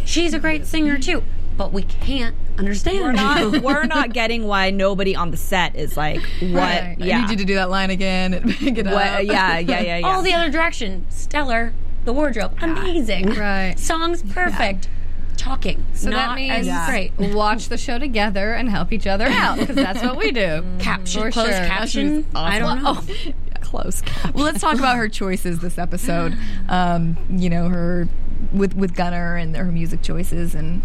[0.05, 1.23] She's a great singer too,
[1.57, 5.95] but we can't understand we're not we're not getting why nobody on the set is
[5.97, 6.95] like what Right.
[6.99, 9.23] yeah I need you to do that line again and pick it what up.
[9.23, 11.73] yeah yeah yeah yeah All the other direction, stellar.
[12.05, 13.29] The wardrobe, amazing.
[13.35, 13.75] Right.
[13.77, 14.89] Songs, perfect.
[15.37, 17.13] Talking, So not that means as great.
[17.17, 20.63] watch the show together and help each other out because that's what we do.
[20.79, 21.65] Caption, For closed sure.
[21.65, 22.25] caption.
[22.35, 23.01] I don't know.
[23.61, 24.35] close cap.
[24.35, 26.35] Well, let's talk about her choices this episode.
[26.69, 28.07] Um, you know, her
[28.51, 30.81] with with Gunnar and her music choices and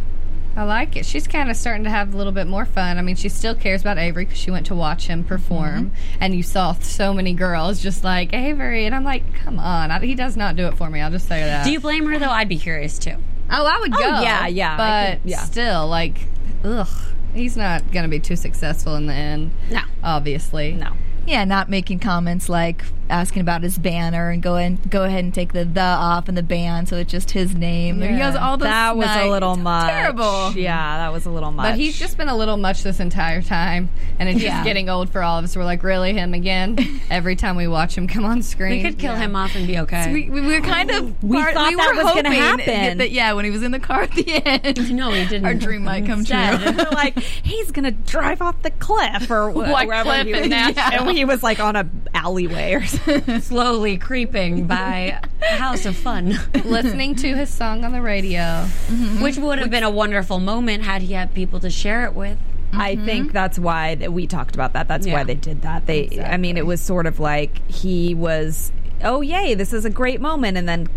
[0.57, 1.05] I like it.
[1.05, 2.97] She's kind of starting to have a little bit more fun.
[2.97, 6.19] I mean, she still cares about Avery because she went to watch him perform, mm-hmm.
[6.19, 10.01] and you saw so many girls just like Avery, and I'm like, come on, I,
[10.01, 11.03] he does not do it for me.
[11.03, 11.67] I'll just say that.
[11.67, 12.31] Do you blame her though?
[12.31, 13.17] I'd be curious too.
[13.51, 14.21] Oh, I would oh, go.
[14.23, 15.45] yeah, yeah, But could- yeah.
[15.45, 16.27] still, like,
[16.65, 16.89] ugh,
[17.35, 19.51] he's not going to be too successful in the end.
[19.71, 19.83] No.
[20.03, 20.73] obviously.
[20.73, 20.95] No.
[21.27, 25.33] yeah, not making comments like asking about his banner and go and go ahead and
[25.33, 28.01] take the the off and the band, so it's just his name.
[28.01, 28.67] He has all those.
[28.67, 29.89] that was a little much.
[29.89, 30.53] Terrible.
[30.53, 31.71] Yeah, that was a little much.
[31.73, 33.89] But he's just been a little much this entire time,
[34.19, 34.51] and it's Yeah.
[34.57, 35.57] just getting old for all of us.
[35.57, 36.79] We're like, really him again?
[37.11, 39.79] Every time we watch him come on screen, We could kill him off and be
[39.81, 40.13] okay.
[40.13, 42.99] We, we were kind of We part- thought we that were was gonna hoping happen.
[42.99, 45.45] That, yeah, when he was in the car at the end, no, he didn't.
[45.47, 46.37] our dream might come true.
[46.37, 46.93] Instead.
[46.93, 50.49] like he's gonna drive off the cliff or wh- What wherever cliff he in was.
[50.51, 51.09] Nashville?
[51.09, 52.96] And he was like on a alleyway or something.
[53.41, 58.67] slowly creeping by house of fun, listening to his song on the radio.
[58.87, 59.23] Mm-hmm.
[59.23, 62.39] which would have been a wonderful moment had he had people to share it with.
[62.73, 63.05] I mm-hmm.
[63.05, 64.89] think that's why that we talked about that.
[64.89, 65.87] That's why they did that.
[65.87, 69.91] They, I mean, it was sort of like he was, oh yay, this is a
[69.91, 70.89] great moment, and then.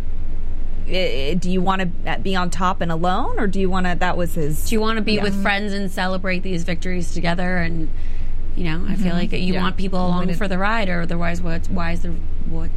[0.88, 3.70] eh, eh Do you want to eh, be on top and alone, or do you
[3.70, 3.96] want to?
[3.96, 4.66] That was his.
[4.68, 7.58] Do you want to be with friends and celebrate these victories together?
[7.58, 7.90] And
[8.60, 9.18] you know, I feel mm-hmm.
[9.18, 9.62] like you Yeah.
[9.62, 11.68] want people along for the ride, or otherwise, what?
[11.68, 12.10] Why is the
[12.50, 12.70] what?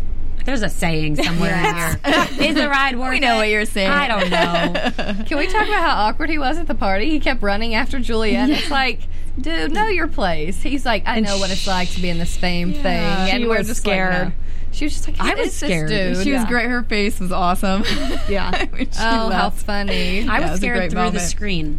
[0.45, 2.49] There's a saying somewhere in here.
[2.49, 3.39] Is the ride worth We know it?
[3.39, 3.91] what you're saying.
[3.91, 5.25] I don't know.
[5.27, 7.11] Can we talk about how awkward he was at the party?
[7.11, 8.51] He kept running after Juliette.
[8.51, 9.01] It's like,
[9.41, 10.63] dude, know your place.
[10.63, 13.59] He's like, I know what it's like to be in this fame thing, and we're
[13.59, 14.15] was just scared.
[14.15, 14.35] Like, no.
[14.73, 15.89] She was just like, I was scared.
[15.89, 16.17] dude?
[16.25, 16.49] She was Yeah.
[16.49, 16.69] great.
[16.69, 17.85] Her face was awesome.
[18.29, 18.67] Yeah.
[18.99, 20.27] Oh, how funny!
[20.29, 21.79] I it was was scared great through the screen.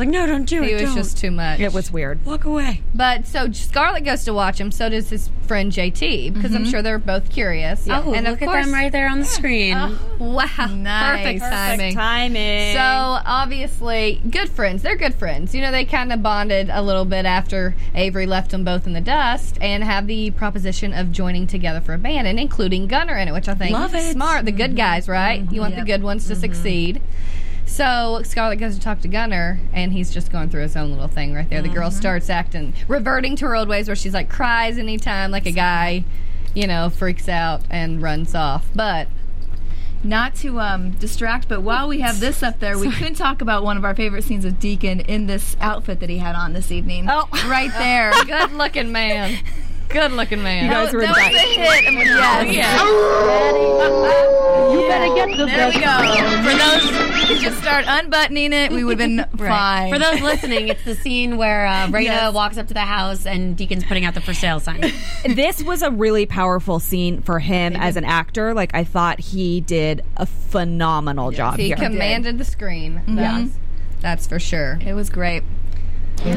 [0.00, 0.74] I like, no, don't do He it.
[0.74, 0.96] was don't.
[0.96, 1.60] just too much.
[1.60, 2.24] It was weird.
[2.24, 2.82] walk away.
[2.94, 4.72] But so Scarlett goes to watch him.
[4.72, 6.70] So does his friend JT because I'm mm-hmm.
[6.70, 7.86] sure they're both curious.
[7.86, 9.74] Oh, and look of at course, them right there on the screen.
[9.76, 11.18] Oh, wow, Nice.
[11.18, 11.94] perfect timing.
[11.94, 12.74] timing.
[12.74, 14.82] So obviously, good friends.
[14.82, 15.54] They're good friends.
[15.54, 18.94] You know, they kind of bonded a little bit after Avery left them both in
[18.94, 23.16] the dust, and have the proposition of joining together for a band, and including Gunnar
[23.18, 24.12] in it, which I think Love is it.
[24.12, 24.46] smart.
[24.46, 25.42] The good guys, right?
[25.42, 25.54] Mm-hmm.
[25.54, 26.40] You want the good ones to mm-hmm.
[26.40, 27.02] succeed.
[27.70, 31.06] So Scarlett goes to talk to Gunnar, and he's just going through his own little
[31.06, 31.62] thing right there.
[31.62, 35.46] The girl starts acting, reverting to her old ways, where she's like cries anytime, like
[35.46, 36.04] a guy,
[36.52, 38.68] you know, freaks out and runs off.
[38.74, 39.06] But
[40.02, 43.62] Not to um, distract, but while we have this up there, we could talk about
[43.62, 46.72] one of our favorite scenes of Deacon in this outfit that he had on this
[46.72, 47.06] evening.
[47.08, 47.28] Oh.
[47.46, 48.12] right there.
[48.26, 49.38] good looking man,
[49.90, 50.64] good looking man.
[50.64, 51.86] You guys were that was a hit.
[51.86, 52.80] I mean, yes.
[54.72, 56.42] You better get the There we go.
[56.42, 59.92] For those who could just start unbuttoning it, we would have been fine.
[59.92, 62.34] For those listening, it's the scene where uh, Raina Yes.
[62.34, 64.80] walks up to the house and Deacon's putting out the for sale sign.
[65.24, 68.54] this was a really powerful scene for him as an actor.
[68.54, 71.76] Like I thought he did a phenomenal job He here.
[71.76, 73.02] commanded the screen.
[73.08, 73.50] That's,
[74.00, 74.78] that's for sure.
[74.84, 75.42] it was great.
[76.24, 76.30] We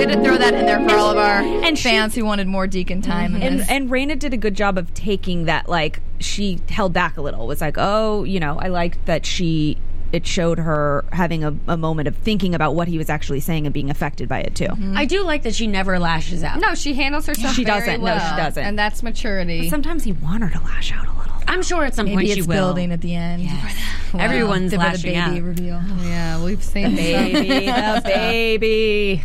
[0.00, 2.46] had to throw that in there for all of our And she- fans who wanted
[2.46, 3.34] more Deacon time.
[3.36, 3.68] in and this.
[3.70, 5.68] and Rayna did a good job of taking that.
[5.68, 7.42] Like she held back a little.
[7.42, 9.76] It was like, oh, you know, I liked that she.
[10.12, 13.66] It showed her having a, a moment of thinking about what he was actually saying
[13.66, 14.66] and being affected by it too.
[14.66, 14.96] Mm-hmm.
[14.96, 16.60] I do like that she never lashes out.
[16.60, 17.52] No, she handles herself.
[17.56, 18.00] She very doesn't.
[18.04, 18.62] No, she doesn't.
[18.64, 19.68] and that's maturity.
[19.68, 21.33] Sometimes you want her to lash out a little.
[21.46, 22.54] I'm sure at some Maybe point it's she will.
[22.54, 23.48] building at the end.
[24.18, 25.42] Everyone's For the lashing baby out.
[25.42, 25.82] reveal.
[26.02, 29.22] yeah, we've seen Baby, the baby.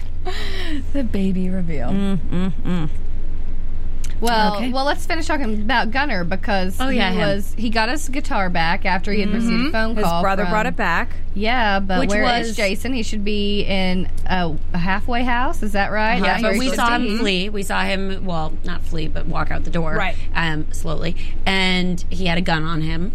[0.94, 1.90] The baby reveal.
[1.90, 2.90] Mm, mm, mm.
[4.22, 4.72] Well, Okay.
[4.72, 7.28] well, let's finish talking about Gunnar because Oh, yeah, he him.
[7.30, 10.18] was he got his guitar back after he had received a phone His call.
[10.18, 11.10] His brother from- brought it back.
[11.34, 12.94] Yeah, but Which where is was- Jason?
[12.94, 15.64] He should be in a, a halfway house.
[15.64, 16.16] Is that right?
[16.18, 17.48] Yeah, That's but we saw him flee.
[17.50, 19.94] We saw him, well, not flee, but walk out the door.
[19.96, 20.16] Right.
[20.36, 21.16] Um, slowly.
[21.46, 23.14] And he had a gun on him.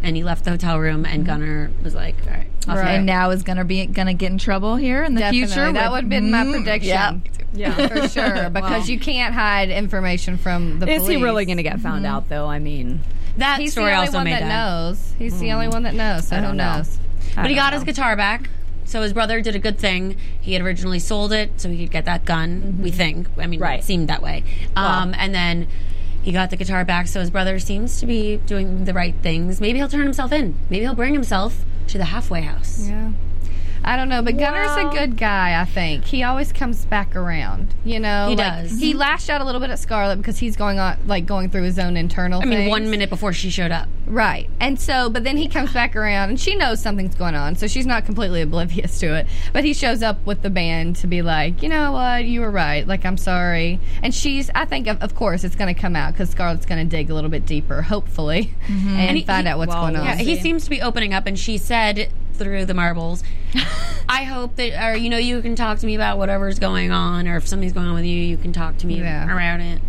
[0.00, 2.46] And he left the hotel room, and Gunnar was like, all right.
[2.68, 2.94] off Right.
[2.94, 5.46] And now is gonna be gonna get in trouble here in the Definitely.
[5.48, 5.72] future.
[5.72, 6.88] That would have been my Mm, prediction.
[6.88, 7.14] Yeah.
[7.52, 7.88] Yeah.
[7.88, 11.16] for sure because you can't hide information from the Is police.
[11.18, 12.14] he really going to get found mm-hmm.
[12.14, 12.46] out though?
[12.46, 13.00] I mean,
[13.36, 14.48] That He's story the only also one made that that.
[14.48, 15.14] knows.
[15.18, 15.54] He's the hmm.
[15.54, 16.28] only one that knows.
[16.28, 16.76] So who don't know.
[16.76, 16.98] knows?
[17.36, 17.78] I But he got know.
[17.78, 18.50] his guitar back.
[18.84, 20.16] So his brother did a good thing.
[20.40, 22.62] He had originally sold it so he could get that gun.
[22.62, 22.82] Mm-hmm.
[22.82, 23.28] We think.
[23.36, 23.80] I mean, Right.
[23.80, 24.44] it seemed that way.
[24.76, 25.68] Um, and then
[26.22, 27.06] he got the guitar back.
[27.06, 29.60] So his brother seems to be doing the right things.
[29.60, 30.54] Maybe he'll turn himself in.
[30.70, 32.88] Maybe he'll bring himself to the halfway house.
[32.88, 33.12] Yeah.
[33.84, 36.04] I don't know, but Gunnar's a good guy, I think.
[36.04, 37.74] He always comes back around.
[37.84, 38.28] You know?
[38.28, 38.78] He Like, does.
[38.78, 41.62] He lashed out a little bit at Scarlett because he's going on like going through
[41.62, 43.88] his own internal I mean, one minute before she showed up.
[44.06, 44.48] Right.
[44.60, 47.56] And so, but then he comes back around and she knows something's going on.
[47.56, 49.26] So she's not completely oblivious to it.
[49.52, 52.24] But he shows up with the band to be like, you know what?
[52.24, 52.86] You were right.
[52.86, 53.80] Like, I'm sorry.
[54.02, 56.86] And she's, I think, of, of course, it's going to come out because Scarlett's going
[56.86, 58.88] to dig a little bit deeper, hopefully, mm-hmm.
[58.88, 60.04] and, he- find out what's well, going on.
[60.04, 63.22] Yeah, he seems to be opening up, and she said through the marbles,
[64.08, 67.28] "I hope that, or you know, you can talk to me about whatever's going on,
[67.28, 69.34] or if something's going on with you, you can talk to me Yeah.
[69.34, 69.80] around it."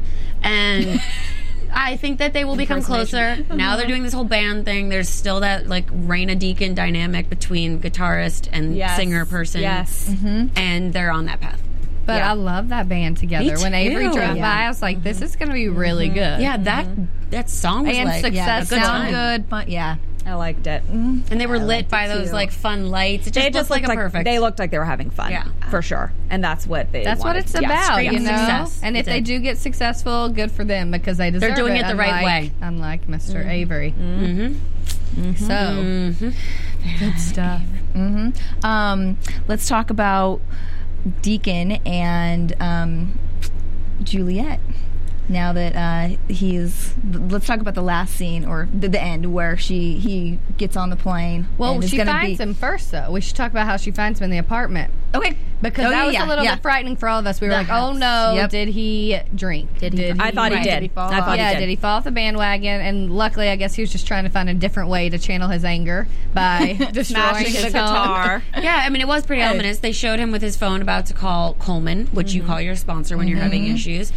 [0.43, 1.01] And
[1.73, 3.38] I think that they will become closer.
[3.53, 4.89] Now they're doing this whole band thing.
[4.89, 8.95] There's still that like Rayna Deacon dynamic between guitarist and Yes.
[8.95, 9.62] singer person.
[9.62, 10.09] Yes.
[10.09, 10.47] Mm-hmm.
[10.55, 11.62] and they're on that path.
[12.05, 12.31] But Yeah.
[12.31, 13.59] I love that band together.
[13.59, 14.41] When Avery drove Yeah.
[14.41, 16.15] by, I was like, "This is going to be really mm-hmm.
[16.15, 17.03] good." Yeah, that mm-hmm.
[17.29, 19.41] that song was And like success a good sound time.
[19.41, 19.65] good, fun.
[19.67, 19.97] Yeah.
[20.29, 20.83] I liked it.
[20.83, 22.33] and they were lit by those too.
[22.33, 23.27] like fun lights.
[23.27, 24.25] It just, They just looked like looked a perfect.
[24.25, 25.31] They looked like they were having fun.
[25.31, 25.45] Yeah.
[25.71, 26.11] for sure.
[26.29, 27.03] And that's what they.
[27.03, 28.25] That's what it's Yeah, about, scream you know.
[28.27, 28.79] success.
[28.83, 29.25] And if That's they it.
[29.25, 32.51] do get successful, good for them because they deserve They're doing it the right way.
[32.61, 33.93] Unlike mister Avery.
[33.99, 35.33] Mm-hmm.
[35.35, 36.13] So
[36.99, 37.61] Good stuff.
[37.93, 38.29] hmm
[38.63, 40.39] Um, let's talk about
[41.21, 43.17] Deacon and um,
[44.03, 44.59] Juliette.
[45.29, 49.55] Now that uh, he's, let's talk about the last scene or the, the end where
[49.57, 51.47] she he gets on the plane.
[51.59, 53.11] Well, and she gonna finds be, him first, though.
[53.11, 55.97] We should talk about how she finds him in the apartment Okay, because Oh, that
[56.01, 56.55] yeah, was yeah, a little yeah.
[56.55, 57.41] bit frightening for all of us.
[57.41, 58.49] We were The like, "Oh no, Yep.
[58.51, 59.79] did he drink?
[59.79, 60.69] Did he- I thought he did.
[60.69, 61.25] Did he fall I off?
[61.25, 61.59] thought yeah, he did.
[61.61, 62.81] did he fall off the bandwagon?
[62.81, 65.47] And luckily, I guess he was just trying to find a different way to channel
[65.49, 68.43] his anger by destroying Smashing his the guitar.
[68.59, 69.79] Yeah, I mean, it was pretty ominous.
[69.79, 73.17] They showed him with his phone about to call Coleman, which you call your sponsor
[73.17, 74.11] when you're having issues.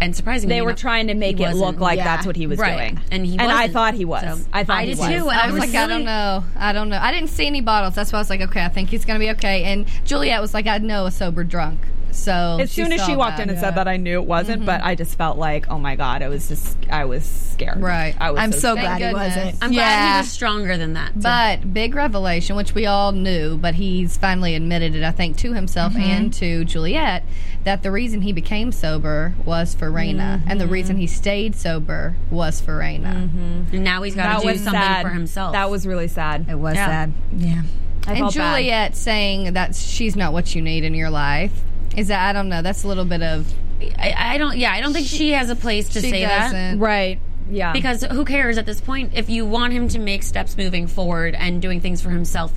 [0.00, 2.04] And surprisingly, They were enough, trying to make it look like Yeah.
[2.04, 2.76] that's what he was Right.
[2.76, 3.72] doing, And he and I wasn't.
[3.72, 4.22] thought he was.
[4.22, 5.08] So- I thought I he did was.
[5.08, 6.44] too, and I I was was like, I don't know.
[6.58, 6.98] I don't know.
[7.00, 7.94] I didn't see any bottles.
[7.94, 9.64] That's why I was like, okay, I think he's going to be okay.
[9.64, 11.78] And Juliet was like, I know a sober drunk.
[12.16, 13.44] So As soon as she walked that.
[13.44, 14.64] in and said that, I knew it wasn't.
[14.66, 14.88] But mm-hmm.
[14.88, 17.80] I just felt like, oh my god, I was just, I was scared.
[17.80, 18.16] Right.
[18.18, 18.40] I was.
[18.40, 18.98] I'm so scared.
[18.98, 19.58] glad he wasn't.
[19.62, 20.12] I'm glad yeah.
[20.14, 21.20] he was stronger than that.
[21.20, 25.52] But big revelation, which we all knew, but he's finally admitted it, I think, to
[25.52, 26.02] himself Mm-hmm.
[26.02, 27.22] and to Juliette,
[27.64, 31.00] that the reason he became sober was for Rayna, and the reason mm-hmm.
[31.02, 33.28] he stayed sober was for Rayna.
[33.28, 33.74] Mm-hmm.
[33.76, 35.52] and now he's got to do something sad for himself.
[35.52, 36.46] That was really sad.
[36.48, 36.86] It was Yeah.
[36.86, 37.12] sad.
[37.36, 37.62] Yeah.
[38.06, 38.56] I And felt bad.
[38.58, 41.52] Juliette saying that she's not what you need in your life.
[41.96, 43.52] Is that, I don't know, that's a little bit of.
[43.98, 44.56] I, I don't.
[44.56, 46.52] Yeah, I don't think she, has a place to she say that.
[46.52, 46.78] doesn't.
[46.78, 47.20] right?
[47.50, 47.72] Yeah.
[47.72, 49.12] Because who cares at this point?
[49.14, 52.52] If you want him to make steps moving forward and doing things for himself,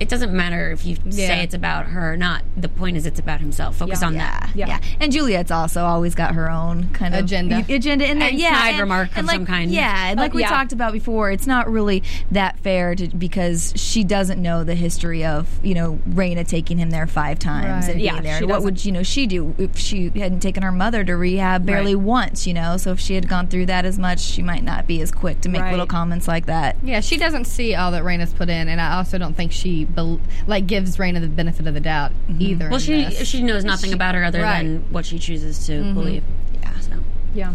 [0.00, 1.10] it doesn't matter if you Yeah.
[1.28, 2.42] say it's about her or not.
[2.56, 3.76] The point is, it's about himself.
[3.76, 4.06] Focus Yeah.
[4.06, 4.50] on Yeah, that.
[4.54, 4.78] yeah, Yeah.
[5.00, 7.64] And Juliette's also always got her own kind of Agenda.
[7.68, 8.28] agenda in there.
[8.30, 9.70] And yeah, snide remark of like, some kind.
[9.70, 10.48] Yeah, and like we yeah.
[10.48, 15.24] talked about before, it's not really that fair to, because she doesn't know the history
[15.24, 17.92] of you know Rayna taking him there five times Right.
[17.94, 18.46] and Yeah, being there.
[18.46, 21.64] what would doesn't- you know she do if she hadn't taken her mother to rehab
[21.66, 22.04] barely Right.
[22.04, 22.46] once?
[22.46, 25.00] You know, so if she had gone through that as much, she might not be
[25.00, 25.70] as quick to make Right.
[25.70, 26.76] little comments like that.
[26.82, 29.85] Yeah, she doesn't see all that Rayna's put in, and I also don't think she
[29.94, 32.42] bel like gives Rayna the benefit of the doubt mm-hmm.
[32.42, 32.70] either.
[32.70, 33.26] Well, she this.
[33.28, 34.62] she knows nothing about her other Right.
[34.62, 35.94] than what she chooses to mm-hmm.
[35.94, 36.24] believe.
[36.62, 36.78] Yeah.
[36.80, 36.92] So.
[37.34, 37.54] yeah.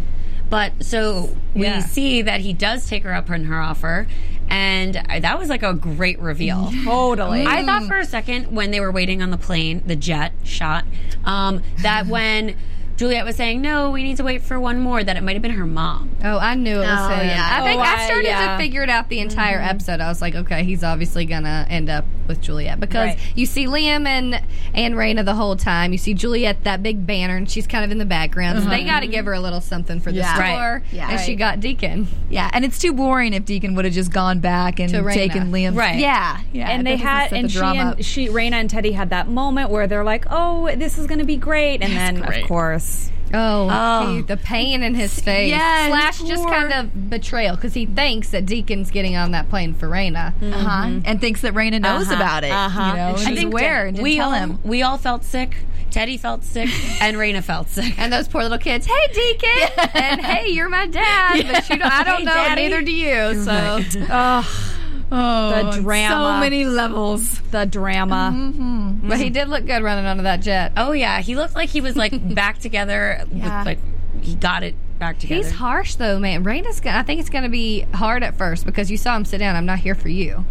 [0.49, 1.79] But so we Yeah.
[1.79, 4.05] see that he does take her up on her offer,
[4.49, 6.71] and that was like a great reveal.
[6.83, 7.45] Totally.
[7.45, 10.83] I thought for a second when they were waiting on the plane, the jet shot,
[11.23, 12.55] um, that when
[12.97, 15.41] Juliette was saying, "No, we need to wait for one more," that it might have
[15.41, 16.11] been her mom.
[16.23, 17.27] Oh, I knew it was Oh, him.
[17.27, 17.59] yeah.
[17.59, 18.51] I think Oh, I I- started yeah.
[18.51, 19.69] to figure it out the entire mm-hmm.
[19.69, 20.01] episode.
[20.01, 23.19] I was like, okay, he's obviously gonna end up with Juliette because Right.
[23.35, 24.41] you see Liam and
[24.73, 25.91] and Rayna the whole time.
[25.91, 28.63] You see Juliette that big banner, and she's kind of in the background.
[28.63, 28.85] So they uh-huh.
[28.89, 30.33] got to give her a little something for the Yeah.
[30.33, 30.43] store.
[30.45, 30.81] Right.
[30.91, 31.11] Yeah.
[31.11, 32.07] and she got Deacon.
[32.29, 35.75] Yeah, and it's too boring if Deacon would have just gone back and taken Liam.
[35.75, 35.99] Right.
[35.99, 36.69] Yeah, yeah.
[36.69, 37.95] and they had and the she drama up.
[37.97, 41.19] and she Rayna and Teddy had that moment where they're like, "Oh, this is going
[41.19, 42.43] to be great," and then great.
[42.43, 44.15] of course, Oh, Oh.
[44.15, 45.49] he- the pain in his face.
[45.49, 49.73] Yes, Slash just kind of betrayal because he thinks that Deacon's getting on that plane
[49.73, 50.33] for Rayna.
[50.41, 50.99] uh-huh.
[51.05, 52.51] and thinks that Rayna knows Uh-huh, about it.
[52.51, 52.81] uh-huh.
[52.91, 54.59] You know, And and she's she's aware didn't we tell all him.
[54.63, 55.55] we all felt sick.
[55.91, 56.69] Teddy felt sick,
[57.01, 57.99] and Rayna felt sick.
[57.99, 61.91] And those poor little kids, hey Deacon, and hey, you're my dad, but you don't,
[61.91, 62.61] I don't Hey, know, Daddy.
[62.61, 63.43] neither do you.
[63.43, 64.80] So Oh,
[65.11, 66.15] the oh, drama.
[66.15, 67.39] So many levels.
[67.51, 68.31] the drama.
[68.33, 69.09] Mm-hmm.
[69.09, 70.71] But he did look good running onto that jet.
[70.77, 73.25] oh yeah, he looked like he was like back together.
[73.31, 73.59] Yeah.
[73.59, 73.79] With, like
[74.21, 75.43] he got it back together.
[75.43, 76.45] He's harsh though, man.
[76.45, 76.97] Rayna's gonna.
[76.97, 79.55] I think it's gonna be hard at first because you saw him sit down.
[79.55, 80.45] I'm not here for you.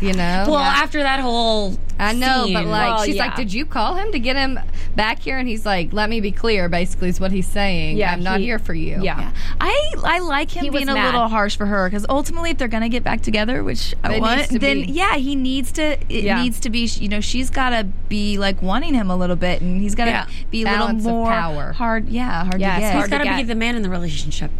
[0.00, 0.46] You know.
[0.48, 3.26] well, after that whole I know, but like Well, she's yeah.
[3.26, 4.58] like, "Did you call him to get him
[4.96, 7.96] back here?" And he's like, "Let me be clear." Basically, is what he's saying.
[7.96, 9.00] Yeah, I'm not here for you.
[9.02, 9.32] Yeah.
[9.60, 12.68] I I like him He being a little harsh for her because ultimately, if they're
[12.68, 14.92] gonna get back together, which I It want, then be.
[14.92, 15.92] yeah, he needs to.
[16.08, 16.42] It Yeah.
[16.42, 16.82] needs to be.
[16.86, 20.06] You know, she's got to be like wanting him a little bit, and he's got
[20.06, 20.26] to Yeah.
[20.50, 21.72] be a Balance little more power.
[21.72, 22.08] hard.
[22.08, 22.86] Yeah, hard Yes, to get.
[22.86, 24.50] he's hard to got to be the man in the relationship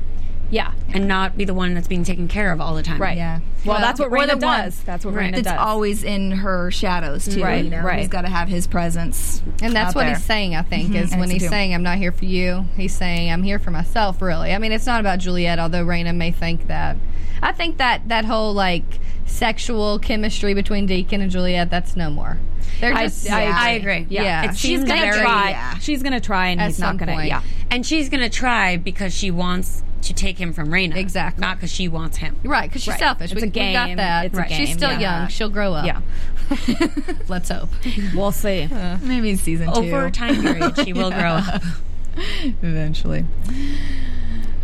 [0.52, 0.70] Yeah.
[0.94, 3.00] and not be the one that's being taken care of all the time.
[3.00, 3.16] Right.
[3.16, 3.40] Yeah.
[3.64, 4.78] Well, that's what or Rayna the one does.
[4.82, 5.32] That's what Right.
[5.32, 5.58] Rayna That's does.
[5.58, 7.42] always in her shadows too.
[7.42, 8.00] Right, you know, right.
[8.00, 10.14] he's got to have his presence, And that's out what there.
[10.14, 10.96] he's saying, I think, mm-hmm.
[10.96, 13.70] is And when he's saying, I'm not here for you, he's saying, I'm here for
[13.70, 14.52] myself, really.
[14.52, 16.96] I mean, it's not about Juliette, although Rayna may think that.
[17.42, 18.84] I think that that whole, like,
[19.26, 22.38] sexual chemistry between Deacon and Juliette, that's no more.
[22.80, 23.30] They're I- just.
[23.30, 24.06] I- I agree.
[24.10, 24.50] Yeah.
[24.50, 25.50] It She's gonna very- try.
[25.50, 25.78] yeah.
[25.78, 27.14] She's gonna try, and At he's not gonna.
[27.14, 27.28] point.
[27.28, 27.42] Yeah.
[27.70, 30.96] And she's going to try because she wants to take him from Rayna.
[30.96, 31.40] Exactly.
[31.40, 32.36] Not because she wants him.
[32.44, 32.98] Right, because she's Right.
[33.00, 33.32] selfish.
[33.32, 34.26] It's we, a we got that.
[34.26, 35.20] It's a She's still yeah.
[35.20, 35.28] young.
[35.28, 35.86] She'll grow up.
[35.86, 36.00] Yeah.
[37.28, 37.68] Let's hope.
[38.14, 38.68] We'll see.
[39.02, 39.80] Maybe season two.
[39.80, 41.62] Over a time period, she will grow up.
[42.62, 43.24] Eventually.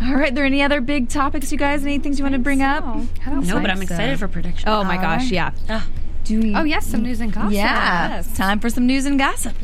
[0.01, 0.33] All right.
[0.35, 1.83] There any other big topics, you guys?
[1.83, 2.83] Any things you want to bring up?
[2.85, 3.83] I don't No, but I'm so.
[3.83, 4.65] excited for predictions.
[4.67, 5.31] Oh my All gosh, right.
[5.31, 5.51] yeah.
[5.69, 5.87] Ah,
[6.25, 6.55] Do we?
[6.55, 7.53] Oh yes, some news and gossip.
[7.53, 8.09] Yeah.
[8.17, 8.35] Yes.
[8.37, 9.55] Time for some news and gossip.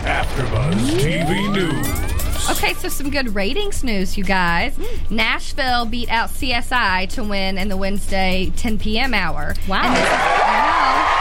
[0.00, 2.29] AfterBuzz TV News.
[2.50, 4.74] Okay, so some good ratings news, you guys.
[4.76, 5.14] Hmm.
[5.14, 9.14] Nashville beat out CSI to win in the Wednesday 10 p.m.
[9.14, 9.54] hour.
[9.68, 9.82] Wow.
[9.84, 11.16] And this is- I know.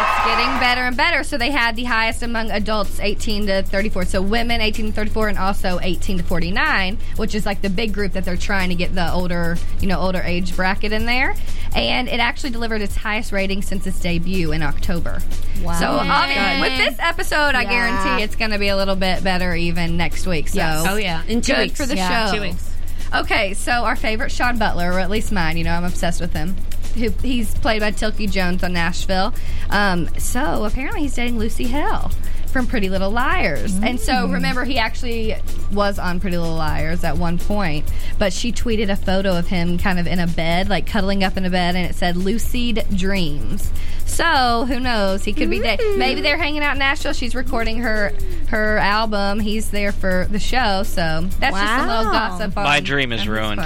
[0.00, 1.22] It's getting better and better.
[1.24, 4.04] So they had the highest among adults 18 to 34.
[4.06, 7.92] So women 18 to 34 and also 18 to 49, which is like the big
[7.92, 11.34] group that they're trying to get the older, you know, older age bracket in there.
[11.74, 15.20] And it actually delivered its highest rating since its debut in October.
[15.62, 15.72] Wow.
[15.80, 16.08] So Yay.
[16.08, 19.96] obvi- with this episode, I guarantee it's going to be a little bit better even
[19.96, 20.48] next week.
[20.48, 20.86] So Yes.
[20.88, 22.36] Oh yeah, in two weeks for the Yeah, show.
[22.36, 22.70] Two weeks.
[23.14, 26.32] Okay, so our favorite Sean Butler, or at least mine, you know, I'm obsessed with
[26.32, 26.56] him.
[26.96, 29.34] Who he's played by Tilky Jones on Nashville.
[29.70, 32.10] Um, so apparently he's dating Lucy Hale
[32.54, 33.74] from Pretty Little Liars.
[33.82, 35.34] And so remember he actually
[35.72, 39.76] was on Pretty Little Liars at one point, but she tweeted a photo of him
[39.76, 42.86] kind of in a bed, like cuddling up in a bed, and it said lucid
[42.94, 43.72] dreams.
[44.06, 45.24] So who knows?
[45.24, 47.12] He could be da- maybe they're hanging out in Nashville.
[47.14, 48.12] She's recording her
[48.48, 49.40] her album.
[49.40, 50.84] He's there for the show.
[50.84, 52.28] So that's just a little Wow.
[52.38, 52.54] gossip.
[52.54, 53.60] My dream is on ruined.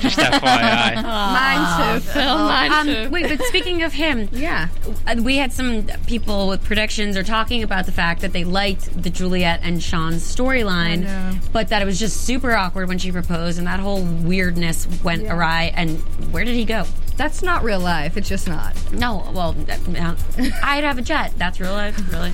[0.00, 1.02] Just FYI.
[1.02, 2.22] Mine too, Phil.
[2.38, 3.08] Mine Um, too.
[3.10, 4.68] wait, but speaking of him, Yeah.
[5.06, 9.02] uh, we had some people with predictions or talking about the fact that they liked
[9.02, 13.58] the Juliette and Sean's storyline, but that it was just super awkward when she proposed,
[13.58, 15.72] and that whole weirdness went awry.
[15.74, 15.98] And
[16.32, 16.84] where did he go?
[17.16, 18.16] That's not real life.
[18.16, 18.76] It's just not.
[18.92, 20.14] No, well, uh,
[20.62, 21.32] I'd have a jet.
[21.36, 22.32] That's real life, really.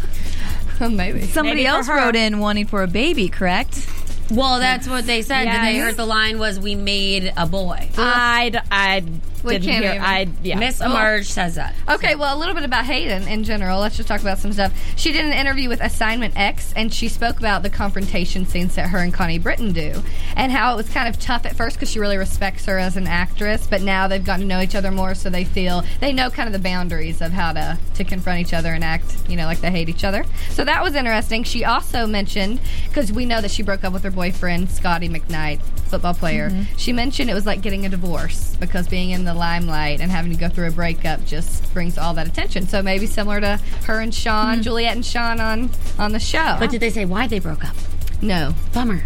[0.80, 1.22] Maybe.
[1.22, 3.88] Somebody Maybe else wrote in wanting for a baby, correct?
[4.30, 5.46] Well, that's what they said.
[5.46, 5.84] And they Yes.
[5.84, 9.04] heard the line was, "We made a boy." I'd, I
[9.44, 9.94] We didn't can't hear.
[9.94, 10.58] even- I yeah.
[10.58, 11.74] Miss Emerge says that.
[11.88, 13.80] Okay, well, a little bit about Hayden in general.
[13.80, 14.72] Let's just talk about some stuff.
[14.96, 18.88] She did an interview with Assignment X, and she spoke about the confrontation scenes that
[18.88, 20.02] her and Connie Britton do,
[20.36, 22.96] and how it was kind of tough at first because she really respects her as
[22.96, 26.12] an actress, but now they've gotten to know each other more, so they feel they
[26.12, 29.36] know kind of the boundaries of how to to confront each other and act, you
[29.36, 30.24] know, like they hate each other.
[30.50, 31.44] So that was interesting.
[31.44, 35.60] She also mentioned because we know that she broke up with her boyfriend Scotty McKnight,
[35.88, 36.50] football player.
[36.50, 36.76] Mm-hmm.
[36.76, 40.32] She mentioned it was like getting a divorce because being in the limelight and having
[40.32, 42.66] to go through a breakup just brings all that attention.
[42.66, 43.56] So maybe similar to
[43.86, 44.62] her and Sean, mm-hmm.
[44.62, 46.56] Juliette and Sean on on the show.
[46.58, 47.76] But did they say why they broke up?
[48.22, 48.54] no.
[48.72, 49.02] Bummer.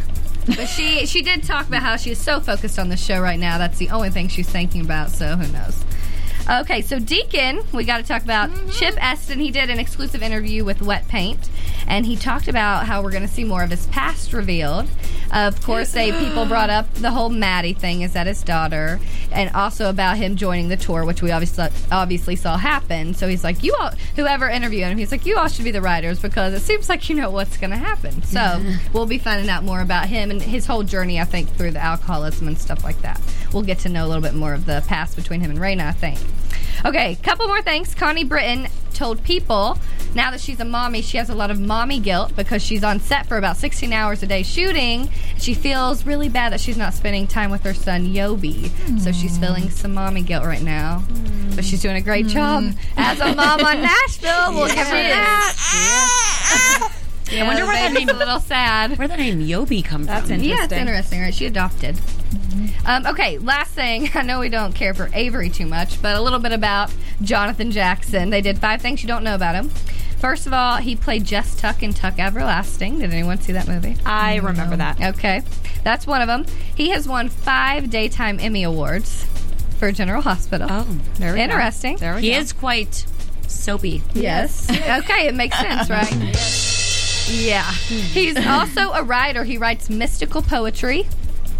[0.46, 3.38] But she she did talk about how she is so focused on the show right
[3.38, 3.58] now.
[3.58, 5.10] That's the only thing she's thinking about.
[5.10, 5.84] So who knows?
[6.50, 8.70] Okay, so Deacon, we got to talk about mm-hmm.
[8.70, 9.38] Chip Esten.
[9.38, 11.46] He did an exclusive interview with Wetpaint,
[11.86, 14.88] and he talked about how we're going to see more of his past revealed.
[15.30, 18.00] Of course, they people brought up the whole Maddie thing.
[18.00, 18.98] Is that his daughter?
[19.30, 23.12] And also about him joining the tour, which we obviously obviously saw happen.
[23.12, 25.82] So he's like, you all, whoever interviewed him, he's like, you all should be the
[25.82, 28.22] writers because it seems like you know what's going to happen.
[28.22, 28.62] So
[28.94, 31.20] we'll be finding out more about him and his whole journey.
[31.20, 33.20] I think through the alcoholism and stuff like that.
[33.52, 35.88] We'll get to know a little bit more of the past between him and Rayna.
[35.88, 36.18] I think.
[36.84, 37.94] Okay, couple more things.
[37.94, 39.78] Connie Britton told People
[40.14, 43.00] now that she's a mommy, she has a lot of mommy guilt because she's on
[43.00, 45.10] set for about 16 hours a day shooting.
[45.38, 48.70] She feels really bad that she's not spending time with her son Yoby.
[49.00, 49.42] So she's hmm.
[49.42, 51.00] feeling some mommy guilt right now.
[51.00, 51.54] Hmm.
[51.54, 52.70] But she's doing a great job hmm.
[52.96, 54.54] as a mom on Nashville.
[54.54, 56.94] We'll give her that.
[57.30, 58.98] I wonder where that Baby's name a little sad.
[58.98, 60.40] where the name Yoby come That's from.
[60.40, 60.58] interesting.
[60.58, 61.34] Yeah, it's interesting, right?
[61.34, 62.00] She adopted.
[62.86, 64.10] Um, okay, last thing.
[64.14, 66.92] I know we don't care for Avery too much, but a little bit about
[67.22, 68.30] Jonathan Jackson.
[68.30, 69.70] They did five things you don't know about him.
[70.18, 72.98] First of all, he played Jess Tuck in Tuck Everlasting.
[72.98, 73.96] Did anyone see that movie?
[74.04, 75.00] I remember that.
[75.00, 75.42] Okay,
[75.84, 76.44] that's one of them.
[76.74, 79.26] He has won five Daytime Emmy Awards
[79.78, 80.66] for General Hospital.
[80.68, 80.88] Oh,
[81.18, 81.44] There we go.
[81.44, 81.96] Interesting.
[81.98, 82.38] There we he go.
[82.38, 83.06] is quite
[83.46, 84.02] soapy.
[84.12, 84.68] Yes.
[84.70, 86.12] okay, it makes sense, right?
[87.30, 87.70] Yeah.
[87.72, 89.44] He's also a writer.
[89.44, 91.06] He writes mystical poetry.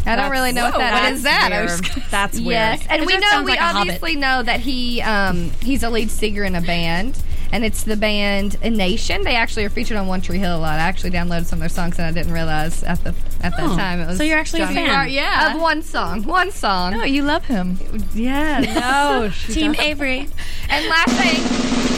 [0.08, 1.22] I don't really know what that That's is.
[1.24, 1.70] That I weird.
[1.70, 2.48] was- That's weird.
[2.52, 6.10] Yes, and It we know we like obviously know that he um, he's a lead
[6.10, 9.24] singer in a band, and it's the band Enation.
[9.24, 10.74] They actually are featured on One Tree Hill a lot.
[10.78, 13.60] I actually downloaded some of their songs, and I didn't realize at the at that
[13.60, 14.16] Oh, time it was.
[14.18, 14.88] so you're actually a Johnny fan.
[14.88, 15.54] Marr- Yeah.
[15.54, 16.92] of one song, one song.
[16.92, 17.78] No, you love him.
[18.14, 18.64] Yes.
[18.78, 19.86] No, Team doesn't.
[19.86, 20.28] Avery.
[20.70, 21.97] And last thing.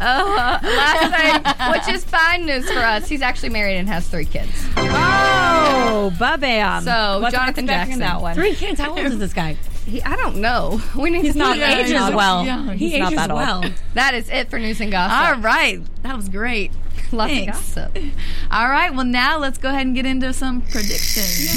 [0.00, 3.08] Uh, last thing, which is fine news for us.
[3.08, 4.50] He's actually married and has three kids.
[4.76, 6.82] Oh, ba-bam.
[6.84, 7.98] So, Wasn't Jonathan Jackson.
[8.00, 8.34] that one.
[8.34, 8.80] Three kids.
[8.80, 9.56] How old is this guy?
[9.86, 10.80] He, I don't know.
[10.96, 11.70] We need He's to not see He that.
[11.76, 12.44] Yeah, ages not- well.
[12.46, 13.38] yeah, he he's not ages that old.
[13.40, 13.64] well.
[13.94, 15.36] That is it for news and gossip.
[15.36, 16.70] All right, that was great.
[17.12, 17.76] Lots Thanks.
[17.76, 18.04] of gossip.
[18.50, 21.50] All right, well now let's go ahead and get into some predictions.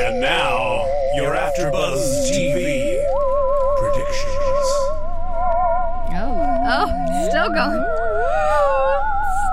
[0.00, 0.84] And now,
[1.16, 3.02] you're after Buzz TV
[6.70, 6.86] Oh,
[7.28, 7.84] still going.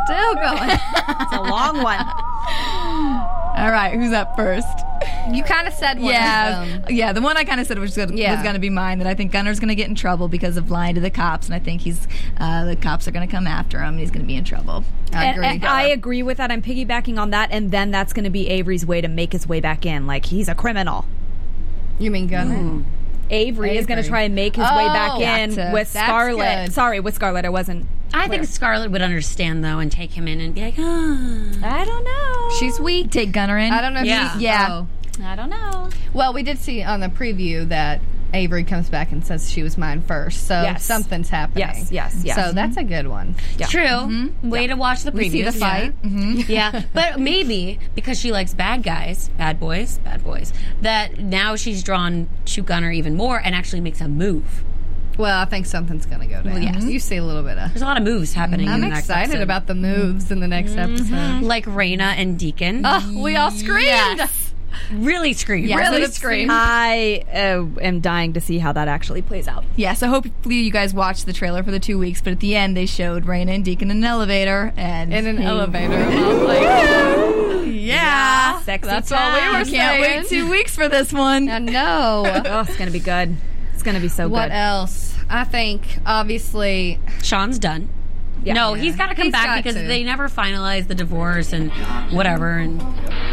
[0.06, 0.80] Still going.
[1.22, 2.00] It's a long one.
[3.58, 4.68] All right, who's up first?
[5.32, 6.84] You kind of said one yeah, of them.
[6.90, 7.14] yeah.
[7.14, 8.42] The one I kind of said was gonna, Yeah.
[8.54, 9.00] to be mine.
[9.00, 11.48] That I think Gunnar's going to get in trouble because of lying to the cops,
[11.48, 12.08] and I think he's
[12.38, 13.90] uh, the cops are going to come after him.
[13.96, 14.84] and He's going to be in trouble.
[15.14, 15.48] I And- agree.
[15.48, 16.52] and I agree with that.
[16.52, 19.48] I'm piggybacking on that, and then that's going to be Avery's way to make his
[19.48, 20.06] way back in.
[20.06, 21.06] Like he's a criminal.
[21.98, 22.84] You mean Gunnar?
[23.30, 25.72] Avery, is going to try and make his way back Oh, in gotcha.
[25.74, 26.66] with That's Scarlett.
[26.68, 26.74] good.
[26.74, 27.46] Sorry, with Scarlett.
[27.46, 27.86] I wasn't.
[28.14, 31.50] I think Scarlett would understand though and take him in and be like, ah.
[31.64, 32.50] I don't know.
[32.60, 33.12] She's weak.
[33.12, 33.74] Take Gunnar in.
[33.74, 34.02] I don't know.
[34.02, 34.34] If Yeah.
[34.38, 34.68] she- Yeah.
[34.72, 34.88] oh.
[35.24, 35.90] I don't know.
[36.14, 38.00] Well, we did see on the preview that
[38.36, 40.48] Avery comes back and says she was mine first.
[40.48, 40.84] So Yes.
[40.84, 41.68] something's happening.
[41.68, 42.36] Yes, yes, yes.
[42.36, 43.36] So that's a good one.
[43.58, 43.68] Yeah.
[43.68, 43.82] True.
[43.84, 44.50] Mm-hmm.
[44.50, 45.18] Way to watch the previews.
[45.18, 46.02] We see the fight.
[46.04, 46.42] Mm-hmm.
[46.52, 51.82] yeah, but maybe because she likes bad guys, bad boys, bad boys, that now she's
[51.84, 54.64] drawn to Gunnar even more and actually makes a move.
[55.18, 56.62] Well, I think something's going to go down.
[56.62, 56.84] yes.
[56.84, 57.70] You see a little bit of.
[57.70, 58.68] There's a lot of moves happening.
[58.68, 59.44] I'm the next excited episode.
[59.44, 60.94] about the moves in the next mm-hmm.
[60.94, 61.48] episode.
[61.48, 62.82] like Rayna and Deacon.
[62.84, 64.22] Oh, we all screamed.
[64.92, 65.66] Really scream.
[65.66, 66.50] Yes, Really scream.
[66.52, 69.64] I uh, am dying to see how that actually plays out.
[69.76, 72.56] Yeah, so hopefully you guys watched the trailer for the two weeks, but at the
[72.56, 75.94] end they showed Rayna and Deacon in an elevator and In an they- elevator.
[75.94, 76.42] I was
[77.66, 80.02] like, Yeah, Sexy That's all we were I can't saying.
[80.22, 81.50] wait two weeks for this one.
[81.50, 82.24] I know.
[82.46, 83.36] Oh, it's going to be good.
[83.74, 84.50] It's going to be so what good.
[84.50, 85.16] What else?
[85.30, 87.90] I think, obviously, Sean's done.
[88.54, 89.88] No, he's got to come He's back because to.
[89.88, 91.72] they never finalized the divorce and
[92.12, 92.50] whatever.
[92.58, 92.84] And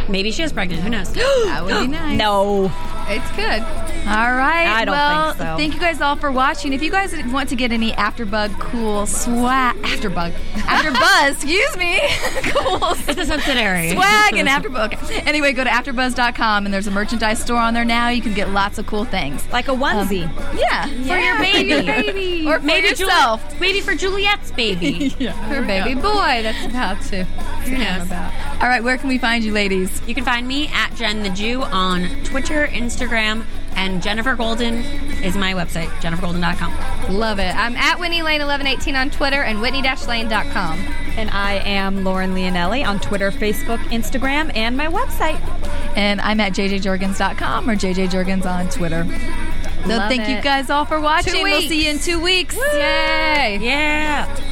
[0.08, 0.82] maybe she is pregnant.
[0.82, 1.12] Who knows?
[1.12, 2.16] That would be nice.
[2.16, 2.72] No.
[3.08, 3.62] it's good.
[4.08, 4.66] All right.
[4.66, 5.56] I don't well, think so.
[5.56, 6.72] thank you guys all for watching.
[6.72, 12.00] If you guys want to get any AfterBug cool swag, AfterBug, AfterBuzz, excuse me,
[12.50, 13.90] cool it's a subsidiary.
[13.92, 14.94] swag and AfterBug.
[15.04, 15.20] Okay.
[15.20, 18.08] Anyway, go to AfterBuzz.com and there's a merchandise store on there now.
[18.08, 19.46] You can get lots of cool things.
[19.52, 20.24] Like a onesie.
[20.26, 22.46] Um, yeah, for your baby.
[22.48, 23.46] or for maybe yourself.
[23.50, 25.01] Juli- maybe for Juliette's baby.
[25.20, 26.42] Her baby boy.
[26.42, 27.24] That's about to.
[27.24, 28.10] Who knows?
[28.60, 30.00] All right, where can we find you, ladies?
[30.06, 33.44] You can find me at Jen the Jew on Twitter, Instagram,
[33.74, 34.74] and Jenifer Golden
[35.22, 37.16] is my website, jenifergolden.com.
[37.16, 37.54] Love it.
[37.56, 40.78] I'm at Whitney Lane 1118 on Twitter and Whitney-Lane.com.
[41.16, 45.40] And I am Lauren Leonelli on Twitter, Facebook, Instagram, and my website.
[45.96, 49.04] And I'm at jjjurgens.com or jjjurgens on Twitter.
[49.82, 51.42] So Love thank you guys all for watching.
[51.42, 52.54] We'll see you in two weeks.
[52.54, 53.58] Yay!
[53.60, 54.51] Yeah.